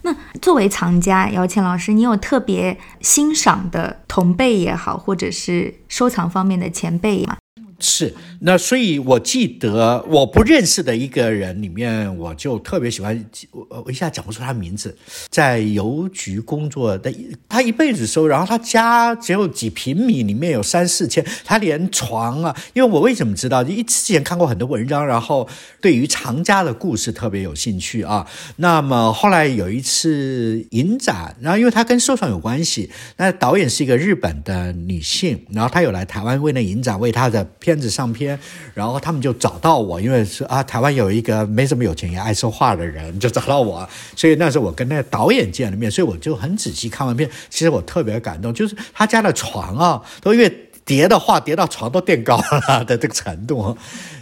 [0.00, 7.36] 那作为藏家，姚谦老师，你有特别欣赏的同辈也好，或者是收藏方面的前辈吗？
[7.78, 14.96] 是，那所以我记得我不认识的一个人里面，我就特别喜欢，我我一下讲不出他名字，
[15.28, 17.12] 在邮局工作的，
[17.48, 23.62] 他一辈子收，然后他家只有几平米，里面有三四千，他连床啊，因为我为什么知道？
[23.62, 25.48] 一之前看过很多文章，然后
[25.80, 28.26] 对于藏家的故事特别有兴趣啊。
[28.56, 37.46] 那么后来有一次影展，然后因为他跟收藏有关系，那导演是一个日本的女性，然后她有来台湾为那影展为她的。
[37.60, 38.27] 片子上片，
[38.74, 53.76] 然后他们就找到我，因为是啊，台湾有一个没什么有钱也爱说话的人，就找到我，所以那时候我跟那个导演见了面，所以我就很仔细看完片，其实我特别感动，就是他家的床啊，都因为叠的话叠到床都垫高了的这个程度。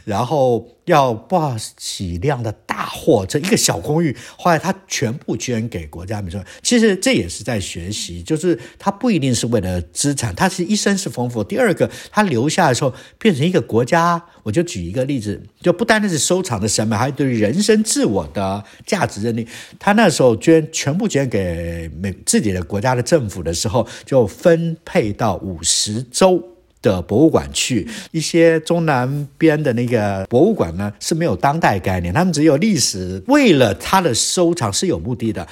[0.06, 6.46] 然后要报几辆的大货，这一个小公寓，后来他全部捐给国家美术馆。
[6.62, 11.42] 其实这也是在学习，就是他不一定是为了资产，他是一生是丰富。
[11.42, 19.44] 第二个，他留下的时候变成一个国家，我就举一个例子，就不单单是收藏的审美，还有对人生自我的价值认定。
[19.80, 26.40] 他那时候捐全部捐给美自己的国家的政府的时候，就分配到五十州。
[26.86, 33.20] 的博物馆去一些中南边的那个博物馆呢是没有当代概念，他们只有历史。
[33.26, 35.46] 为了他的收藏是有目的的，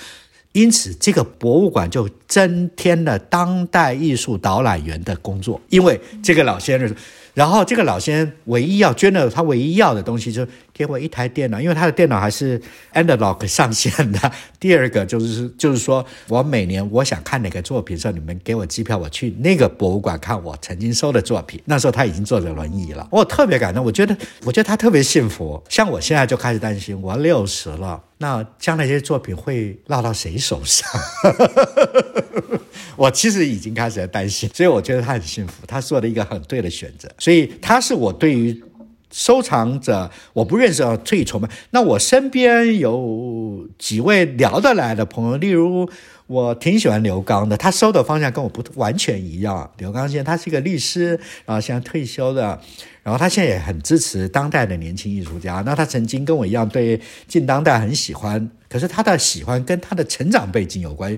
[0.53, 5.61] 因此这个博物馆就增添了当代艺术导览员的工作。
[5.69, 6.95] 因为这个老先生，
[7.35, 10.49] 然后这个老先生唯一要捐的，他唯一要的东西就是。
[10.75, 12.61] 给我一台电脑，因为他的电脑还是
[12.95, 14.33] analog 上线的。
[14.59, 21.63] 第二个就是就是说我每年我想看哪个作品，时候你们给我机票，我去那个博物馆看我曾经收的作品。
[21.67, 23.85] 那时候他已经坐着轮椅了，我特别感动。
[23.85, 25.63] 我觉得我觉得他特别幸福。
[25.69, 30.91] 像我现在就开始担心，我六十了，那将来这些作品会落到谁手上？
[32.97, 37.09] 我其实已经开始在担心，所以我觉得他很幸福，他做了一个很对的选择。
[37.19, 38.63] 所以他是我对于
[39.11, 41.49] 收藏者，我不认识啊，最崇拜。
[41.71, 45.89] 那我身边有几位聊得来的朋友，例如
[46.27, 49.71] 我挺喜欢刘刚的，他收的方向跟我不完全一样。
[49.79, 52.61] 刘刚现在他是一个律师，然后现在退休的。
[53.05, 55.63] 然后他现在也很支持当代的年轻艺术家。
[55.67, 61.17] 那他曾经跟我一样对近当代很喜欢，可是他的喜欢跟他的成长背景有关。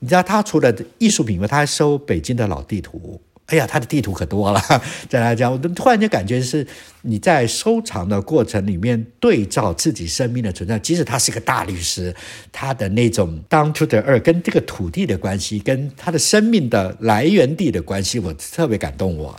[0.00, 3.20] 你知道，他除了艺术品外，他还收北京的老地图。
[3.46, 4.62] 哎呀，他的地图可多了。
[5.08, 6.66] 再来讲，我突然间感觉是
[7.00, 12.14] 你在收藏的过程里面对照自己生命的存在，即使他是个大律师，
[12.52, 19.34] 他的那种 down to the earth 跟这个土地的关系，跟他的生命的来源地的关系，我特别感动我。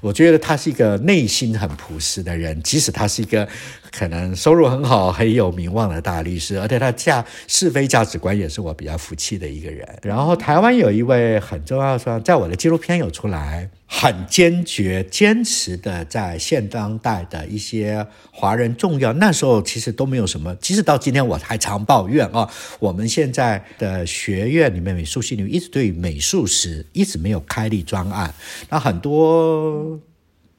[0.00, 3.48] 我觉得他是一个内心很朴实的人，即使他是一个
[3.90, 9.86] 可能收入很好、很有名望的大律师，而且他价是非价值观也是我比较服气的一个人。
[10.02, 13.70] 然后台湾有一位很重要的，在我的纪录片有出来。
[13.90, 20.54] 很坚决、坚持的，在现当代的一些华人重要那时候，其实都没有什么。
[20.56, 22.46] 即使到今天，我还常抱怨啊，
[22.80, 28.34] 我们现在的学院里面美术系里面一直对美术史一直没有开立专案。
[28.68, 29.98] 那很多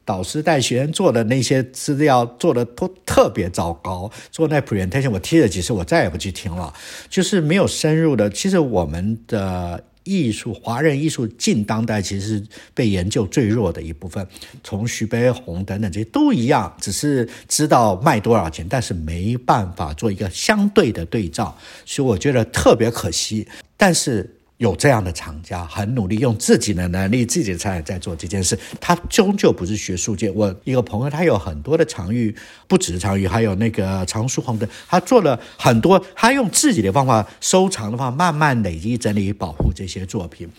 [0.10, 6.74] 导师带学生做的那些资料做的都特别糟糕，做那 presentation 我听了几次，我再也不去听了，
[7.08, 8.28] 就是没有深入的。
[8.30, 9.84] 其实我们的。
[10.06, 12.44] 艺术，华人艺术近当代其实是
[12.74, 14.26] 被研究最弱的一部分。
[14.64, 21.56] 从徐悲鸿等等这些都一样，只是知道卖多少钱，但是没办法做一个相对的对照，
[21.86, 23.48] 所以我觉得特别可惜。
[23.78, 24.38] 但是。
[24.60, 28.60] 有这样的厂家很努力，用自己的能力、自己的才能在做这件事。
[28.80, 30.30] 他终究不是学术界。
[30.32, 32.36] 我一个朋友，他有很多的长玉，
[32.68, 40.50] 不只是藏玉，还有那个藏书鸿的，他做了很多，他用自己的方法收藏的话，慢慢累积、整理、保护这些作品。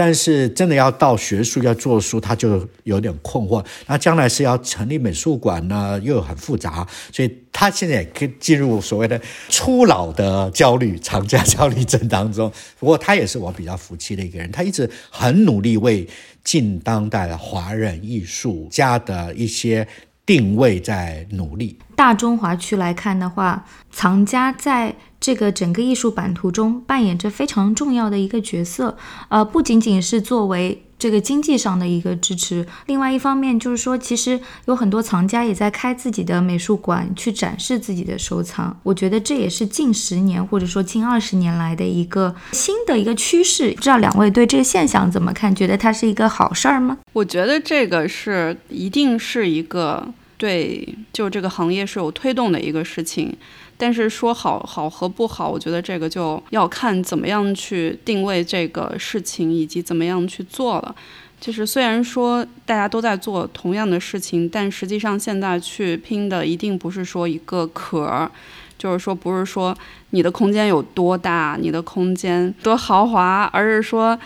[0.00, 3.62] 但是真的要到学术要做书，他就有点困惑。
[3.86, 9.20] 那将来是要成立美术馆呢，又很复杂，所以他现在也可以进入所谓的
[9.50, 12.50] 初老的焦虑、长假焦虑症当中。
[12.78, 16.08] 不过他也是我比较服气的一个人，他一直很努力为
[16.42, 19.86] 近当代的华人艺术家的一些。
[20.26, 21.76] 定位在努力。
[22.00, 28.96] 大中华区来看的话，藏家在这个整个艺术版图中扮演着非常重要的一个角色。
[29.28, 30.82] 呃，不仅仅是作为。
[30.98, 38.78] 这个经济上的一个支持，另外一方面就是说，其实有很多藏家也在开自己的美术馆去展示自己的收藏。
[38.82, 43.72] 我觉得这也是近十年或者说近二十年来的一个新的一个趋势。
[43.72, 45.54] 不知道两位对这个现象怎么看？
[45.54, 46.98] 觉得它是一个好事儿吗？
[47.14, 50.06] 我觉得这个是一定是一个
[50.40, 53.36] 对，就这个行业是有推动的一个事情。
[53.76, 60.94] 但是说好好和不好，我觉得这个就要看怎么样去定位这个事情，以及怎么样去做了。
[61.38, 68.30] 就是虽然说大家都在做同样的事情，但实际上现在去拼的一定不是说一个壳儿，
[68.78, 69.76] 就是说不是说
[70.10, 74.18] 你的空间有多大，你的空间多豪华，而是说。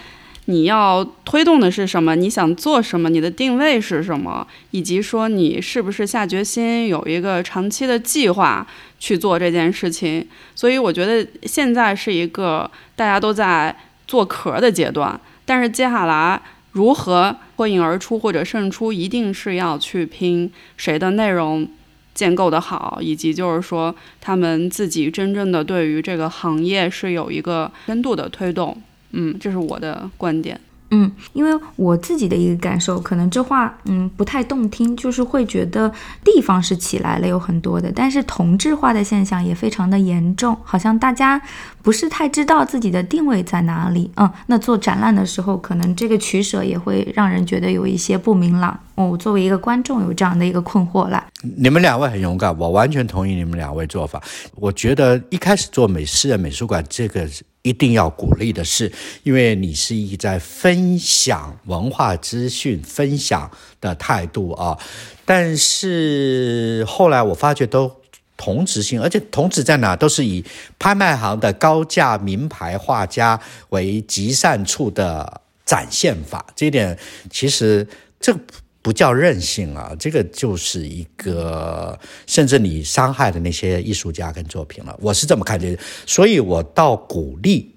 [0.47, 2.15] 你要推动的是什么？
[2.15, 3.09] 你想做什么？
[3.09, 4.47] 你的定位是什么？
[4.73, 8.67] 以及说你是不是下决心有一个长期的计划
[8.99, 10.27] 去做这件事情？
[10.55, 13.75] 所以我觉得现在是一个大家都在
[14.07, 16.41] 做壳的阶段，但是接下来
[16.73, 21.67] 如何脱颖而出或者胜出，一定是要去拼谁的内容
[22.13, 28.77] 建构的好，以及就是说他们自己真正的对于这个行业是有一个深度的推动。
[29.15, 30.61] 嗯，这是我的观点。
[30.91, 35.93] 嗯，因为我自己的一个感受，可能这话嗯不太动听，就是会觉得
[36.23, 41.41] 地方是起来了有很多的，但是同质化的现象也非常的严重，好像大家
[41.83, 44.09] 不是太知道自己的定位在哪里。
[44.17, 48.79] 嗯，那做展览的时候，可能这个取舍也会让人觉得有一些不明朗。
[48.95, 51.25] 哦，作为一个观众有这样的一个困惑了。
[51.57, 54.23] 你们两位很勇敢，我完全同意你们两位做法。
[54.55, 57.29] 我觉得一开始做美私人美术馆这个。
[57.65, 58.93] 一定要鼓励的是，
[59.23, 63.51] 因为你是一在分享文化资讯、分享
[63.81, 64.79] 的态度啊。
[65.25, 67.91] 但是后来我发觉都
[68.37, 69.97] 同质性，而且同质在哪？
[69.97, 70.45] 都是以
[70.79, 73.41] 拍卖行的高价名牌画家
[73.71, 76.45] 为集散处的展现法。
[76.55, 76.99] 这一点
[77.31, 77.89] 其实
[78.21, 78.39] 这。
[78.85, 84.95] 不叫任性啊，这个就是一个，甚至你伤害的那些艺术家跟作品了。
[85.01, 85.75] 我是这么看的，
[86.05, 87.75] 所以我倒鼓励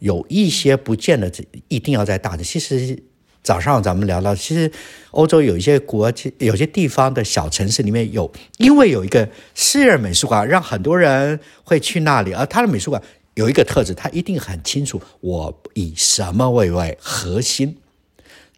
[0.00, 1.32] 有一些不见得
[1.68, 2.44] 一定要在大的。
[2.44, 3.02] 其实
[3.42, 4.70] 早上咱们聊到，其实
[5.12, 13.02] 欧洲有一些国有些地方的小城市里面有，因为有一个私人美术馆，让很多人会去那里，而他的美术馆。
[13.34, 17.78] 有一个特质，他一定很清楚我以什么为为核心。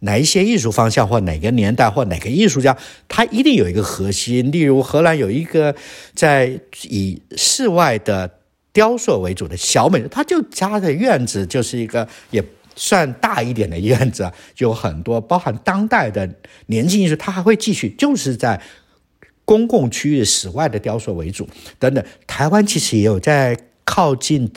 [0.01, 2.77] 哪一些艺术方向，或哪个年代，或哪个艺术家，
[3.07, 4.51] 他一定有一个核心。
[4.51, 5.75] 例如，荷兰有一个
[6.15, 8.39] 在以室外的
[8.73, 12.43] 雕塑为主的小美，他就家的院子就是一个也
[12.75, 16.29] 算大一点的院子，有很多包含当代的
[16.67, 18.61] 年轻艺术，他还会继续就是在
[19.45, 21.49] 公共区域室外的雕塑为主
[21.79, 22.03] 等等。
[22.27, 24.51] 台湾其实也有在靠近。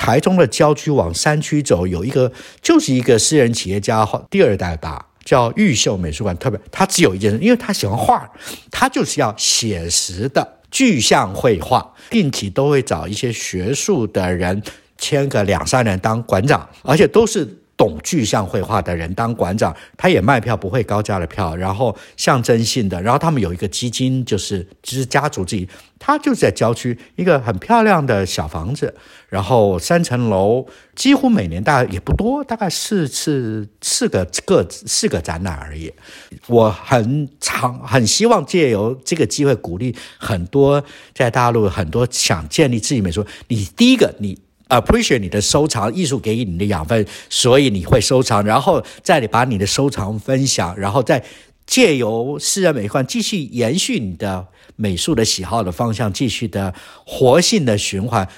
[0.00, 2.32] 台中的郊区往山区走，有一个
[2.62, 6.34] 就是一个私人企业家第二代吧，叫玉秀美术馆。
[6.38, 8.26] 特别，他只有一件事，因为他喜欢画，
[8.70, 14.62] 他就是要写实的具象绘画，定期都会找一些学术的人
[14.96, 17.58] 签个两三年当馆长，而且都是。
[17.80, 25.66] 懂具象绘画的人当馆长，他也卖票不会高价的票，然后象征性的，然后他们有一个基金，就是就是家族自己，
[25.98, 28.94] 他就在郊区一个很漂亮的小房子，
[29.30, 35.90] 然后三层楼，几乎每年大概也不多，大概四次四个个四个展览而已。
[36.48, 44.38] 我很常很希望借由这个机会鼓励很多在大陆很多想建立自己美术，你第一个你。
[44.70, 51.22] Appreciate 你的收藏，艺术给予你的养分，所以你会收藏，然后再你把你的收藏分享，然后再
[51.66, 54.46] 借由私人美术馆继续延续你的
[54.76, 58.28] 美术的喜好的方向，继续的活性的循环，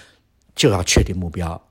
[0.56, 1.62] 就要确定目标。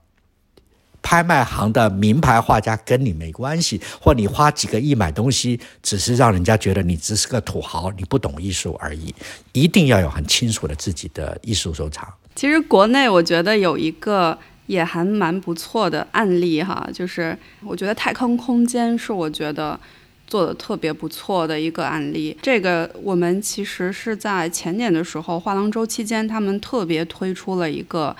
[1.02, 9.12] 拍卖行的名牌画家跟你没关系，或你花几个亿买东西，只是让人家觉得你只是个土豪，你不懂艺术而已。
[9.52, 12.08] 一定要有很清楚的自己的艺术收藏。
[12.34, 14.38] 其实国内我觉得有一个。
[14.66, 19.78] 也还蛮不错的案例哈，就是我觉得太空空间是我觉得
[20.26, 22.36] 做的特别不错的一个案例。
[22.40, 28.16] 这个我们其实是在前年的时候画廊周期间，他们特别推出了一个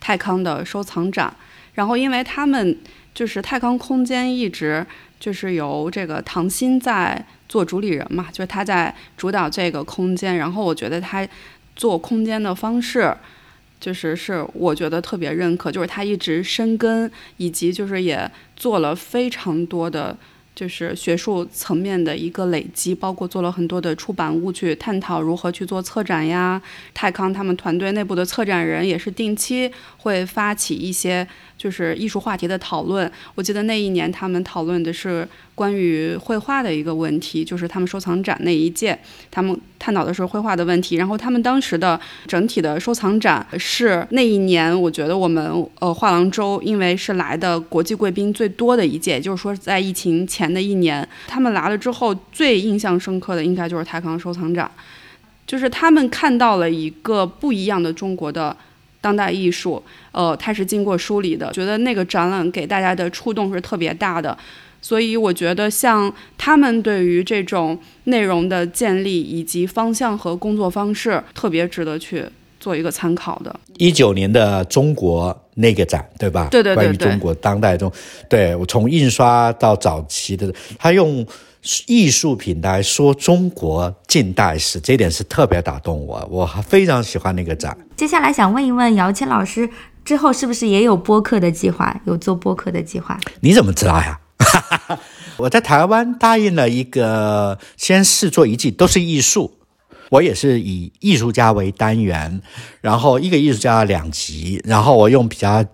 [0.00, 1.32] 泰康的收藏展。
[1.74, 2.76] 然后因为他们
[3.14, 4.84] 就是泰康空间一直
[5.20, 10.36] 就是由这个唐鑫在做主理人嘛，就是他在主导这个空间。
[10.36, 11.26] 然后我觉得他
[11.76, 13.14] 做空间的方式。
[13.82, 20.16] 就是是我觉得特别认可，就是他一直深耕，以及就是也做了非常多的。
[20.54, 26.60] 就是学术层面的一个累积，包括做了很多的出版物去探讨如何去做策展呀。
[26.92, 29.72] 泰康他们团队内部的策展人也是定期
[30.02, 31.26] 会发起一些
[31.58, 33.10] 就是艺术话题的讨论。
[33.34, 38.96] 我记得那一年他们讨论的是关于绘画的一个问题，就是他们收藏展那一届，
[39.30, 40.96] 他们探讨的是绘画的问题。
[40.96, 41.98] 然后他们当时的
[42.28, 50.52] 整体的收藏展是那一年，我觉得我们呃画廊周因为是来的国际贵宾最多的一届，就是说在疫情前。
[50.52, 54.70] 的一年，他们来了之后，最印象深刻的应该就是泰康收藏展，
[55.46, 58.54] 就是他们看到了一个不一样的中国的
[59.02, 59.82] 当代艺术，
[60.12, 64.34] 呃，它是经过梳理的，觉得那个展览给大家的触动是特别大的，
[64.80, 72.24] 所以我觉得像他们对于这种内容的建立以及方向和工作方式，特别值得去。
[72.62, 76.46] 做一个参考的，一九年的中国那个展，对吧？
[76.48, 77.90] 对对对，关于中国当代中，
[78.28, 80.46] 对我从印刷到早期的，
[80.78, 81.26] 他用
[81.86, 87.76] 艺术品来说中国近代史，这点是特别打动我，我非常喜欢那个展。
[87.96, 89.68] 接下来想问一问姚谦老师，
[90.04, 92.00] 之后是不是也有播客的计划？
[92.04, 93.18] 有做播客的计划？
[93.40, 94.18] 你怎么知道呀？
[95.38, 99.58] 我在台湾答应了一个，先试做一季，都是艺术。
[100.10, 102.42] 我也是以艺术家为单元，
[102.82, 105.64] 然后一个艺术家两集，然后我用比较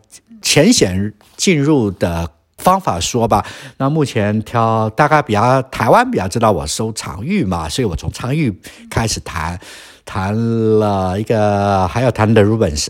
[0.40, 3.44] 浅显进入的方法说吧。
[3.78, 8.56] 那目前挑大概比较台湾比较知道我收藏玉嘛，所以我从藏玉
[8.90, 9.58] 开始谈，
[10.04, 12.88] 谈了一个还要谈的 Rubens，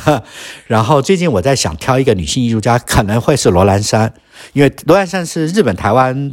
[0.66, 4.14] 然后最近我在想挑一个女性艺术家，可能会是罗兰山，
[4.52, 6.32] 因为罗兰山是日本台湾。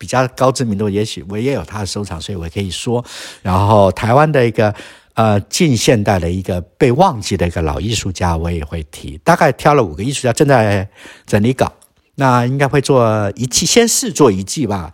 [0.00, 3.04] 比较高知名度，也许我也有他的收藏，所以我可以说。
[3.42, 4.72] 然后台湾的一个
[5.14, 9.18] 呃近现代的一个被忘记的一个老艺术家，我也会提。
[9.24, 10.88] 大概挑了五个艺术家，正在
[11.26, 11.72] 整理稿，
[12.18, 14.92] 那应该会做一季，先试做一季吧，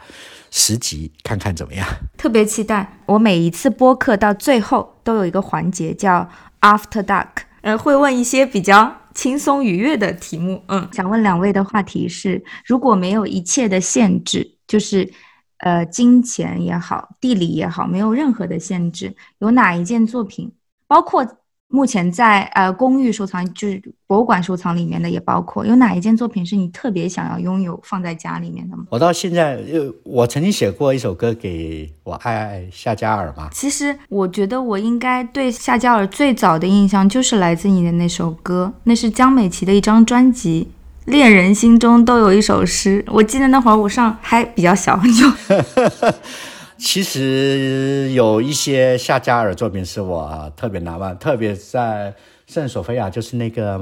[0.50, 1.86] 十集看看怎么样。
[2.16, 3.00] 特别期待。
[3.06, 6.28] 我每一次播客到最后都有一个环节叫
[6.60, 10.62] After Dark，呃，会问一些比较轻松愉悦的题目。
[10.68, 14.52] 嗯，想问两位的话题是：如果没有一切的限制。
[14.66, 15.12] 就是，
[15.58, 19.14] 呃，金钱也好，地理也好，没有任何的限制。
[19.40, 20.50] 有哪一件作品，
[20.86, 21.22] 包括
[21.68, 25.66] 目前在呃公寓收藏，就是博物馆收藏里面的也包括。
[25.66, 28.84] 有哪一件作品是你特别想要拥有放在家里面的吗？
[28.90, 33.48] 我到现在，呃，我曾经写过一首歌给我爱爱夏加尔嘛。
[33.52, 40.68] 其实我觉得我应该对夏加尔最早的印象就是来自你的那首歌，那是江美琪的一张专辑
[41.10, 43.04] 《恋人心中都有一首诗》。
[43.12, 46.12] 我记得那会儿我上还比较小，就。
[46.84, 52.14] 其实有一些夏加尔作品是我特别难忘，特别在
[52.46, 53.78] 圣索菲亚，就是那个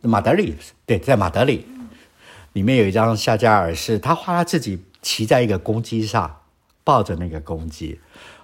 [0.00, 1.64] 马德里，对，在马德里，
[2.52, 6.40] 里面有一张夏加尔，是他画他自己骑在一个公鸡上，
[6.82, 8.00] 抱着那个公鸡，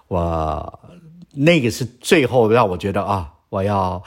[0.07, 0.81] 我
[1.35, 4.01] 那个是最后让我觉得啊，我要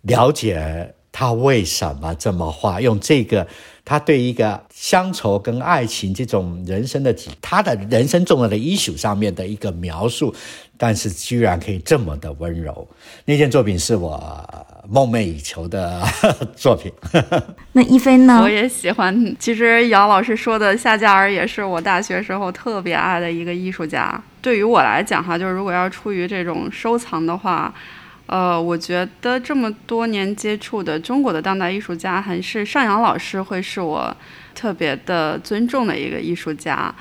[0.00, 3.46] 了解他为什么这么画，用这个。
[3.86, 10.34] 他对一个乡愁跟爱情这种人生的体，他的人生重要的艺术上面的一个描述，
[10.78, 12.88] 但是居然可以这么的温柔。
[13.26, 14.18] 那件作品是我
[14.88, 16.02] 梦寐以求的
[16.56, 16.90] 作品。
[17.72, 18.40] 那一菲呢？
[18.42, 19.36] 我也喜欢。
[19.38, 24.18] 其实姚老师说的夏加尔也是我大学时候特别爱的一个艺术家。
[24.40, 27.72] 对于我来讲哈，就是如果要出于这种收藏的话。
[28.26, 34.16] 呃，我觉得这么多年接触的中国的当代艺术家，还是尚阳老师会是我
[34.54, 36.92] 特别的尊重的一个艺术家。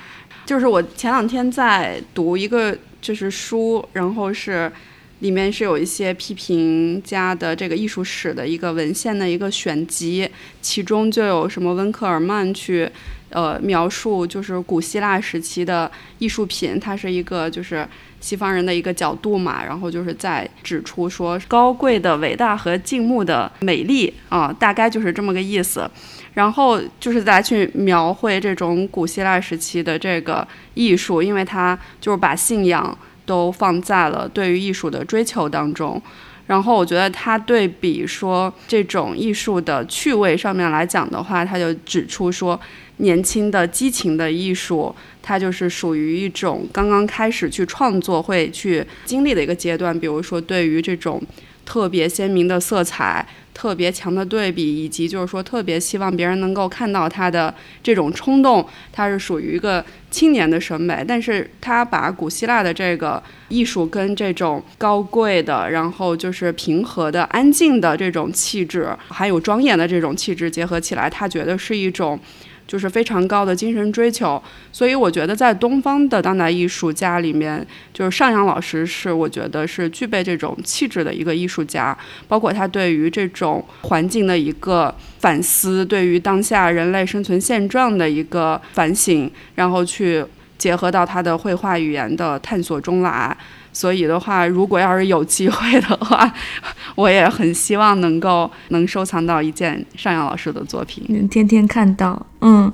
[0.46, 4.70] 就是我前两天在读一个就是书，然后是
[5.20, 10.30] 里面是有一些批评家的这个艺术史的一个文献的一个选集，
[10.62, 12.90] 其中就有什么温克尔曼去
[13.30, 15.90] 呃描述就是古希腊时期的
[16.20, 17.88] 艺术品，它是一个就是。
[18.24, 25.90] 西方人的一个角度嘛，然后就是在指出说高贵的伟大和静穆的美丽啊，大概就是这么个意思。
[26.34, 36.02] 然后就是再去描绘这种古希腊时期的这个艺术，因为它就是把信仰都放在了对于艺术的追求当中。
[36.48, 42.60] 然后我觉得他对比说这种艺术的趣味上面来讲的话，他就指出说
[42.98, 44.96] 年轻的激情的艺术。
[45.26, 51.24] 它就是属于一种刚刚开始去创作会去经历的一个阶段，比如说对于这种
[51.64, 61.04] 特别鲜明的色彩、特别强的对比，以及就是说特别希望别人能够看到他的这种冲动，他是属于一个青年的审美。
[61.08, 72.20] 但是他把古希腊的这个艺术跟这种高贵的，然后就是平和的、安静的这种气质，还有庄严的这种气质结合起来，他觉得是一种。
[72.66, 74.42] 就是非常高的精神追求，
[74.72, 81.96] 所以我觉得在东方的当代艺术家里面，就是尚阳老师是我觉得是具备这种气质的一个艺术家，
[82.28, 90.24] 包括他对于这种环境的一个反思，对于当下人类生存现状的一个反省，然后去
[90.58, 93.36] 结合到他的绘画语言的探索中来。
[93.74, 96.32] 所以的话，如果要是有机会的话，
[96.96, 102.26] 我也很希望能够能收藏到一件尚阳老师的作品，能天天看到。
[102.42, 102.72] 嗯，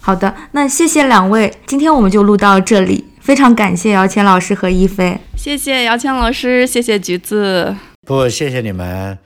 [0.00, 7.74] 好的，那谢谢两位，今天我们就录到这里，非常感谢姚谦老师和一菲，谢谢姚谦老师，谢谢橘子，
[8.06, 9.18] 不，谢谢你们。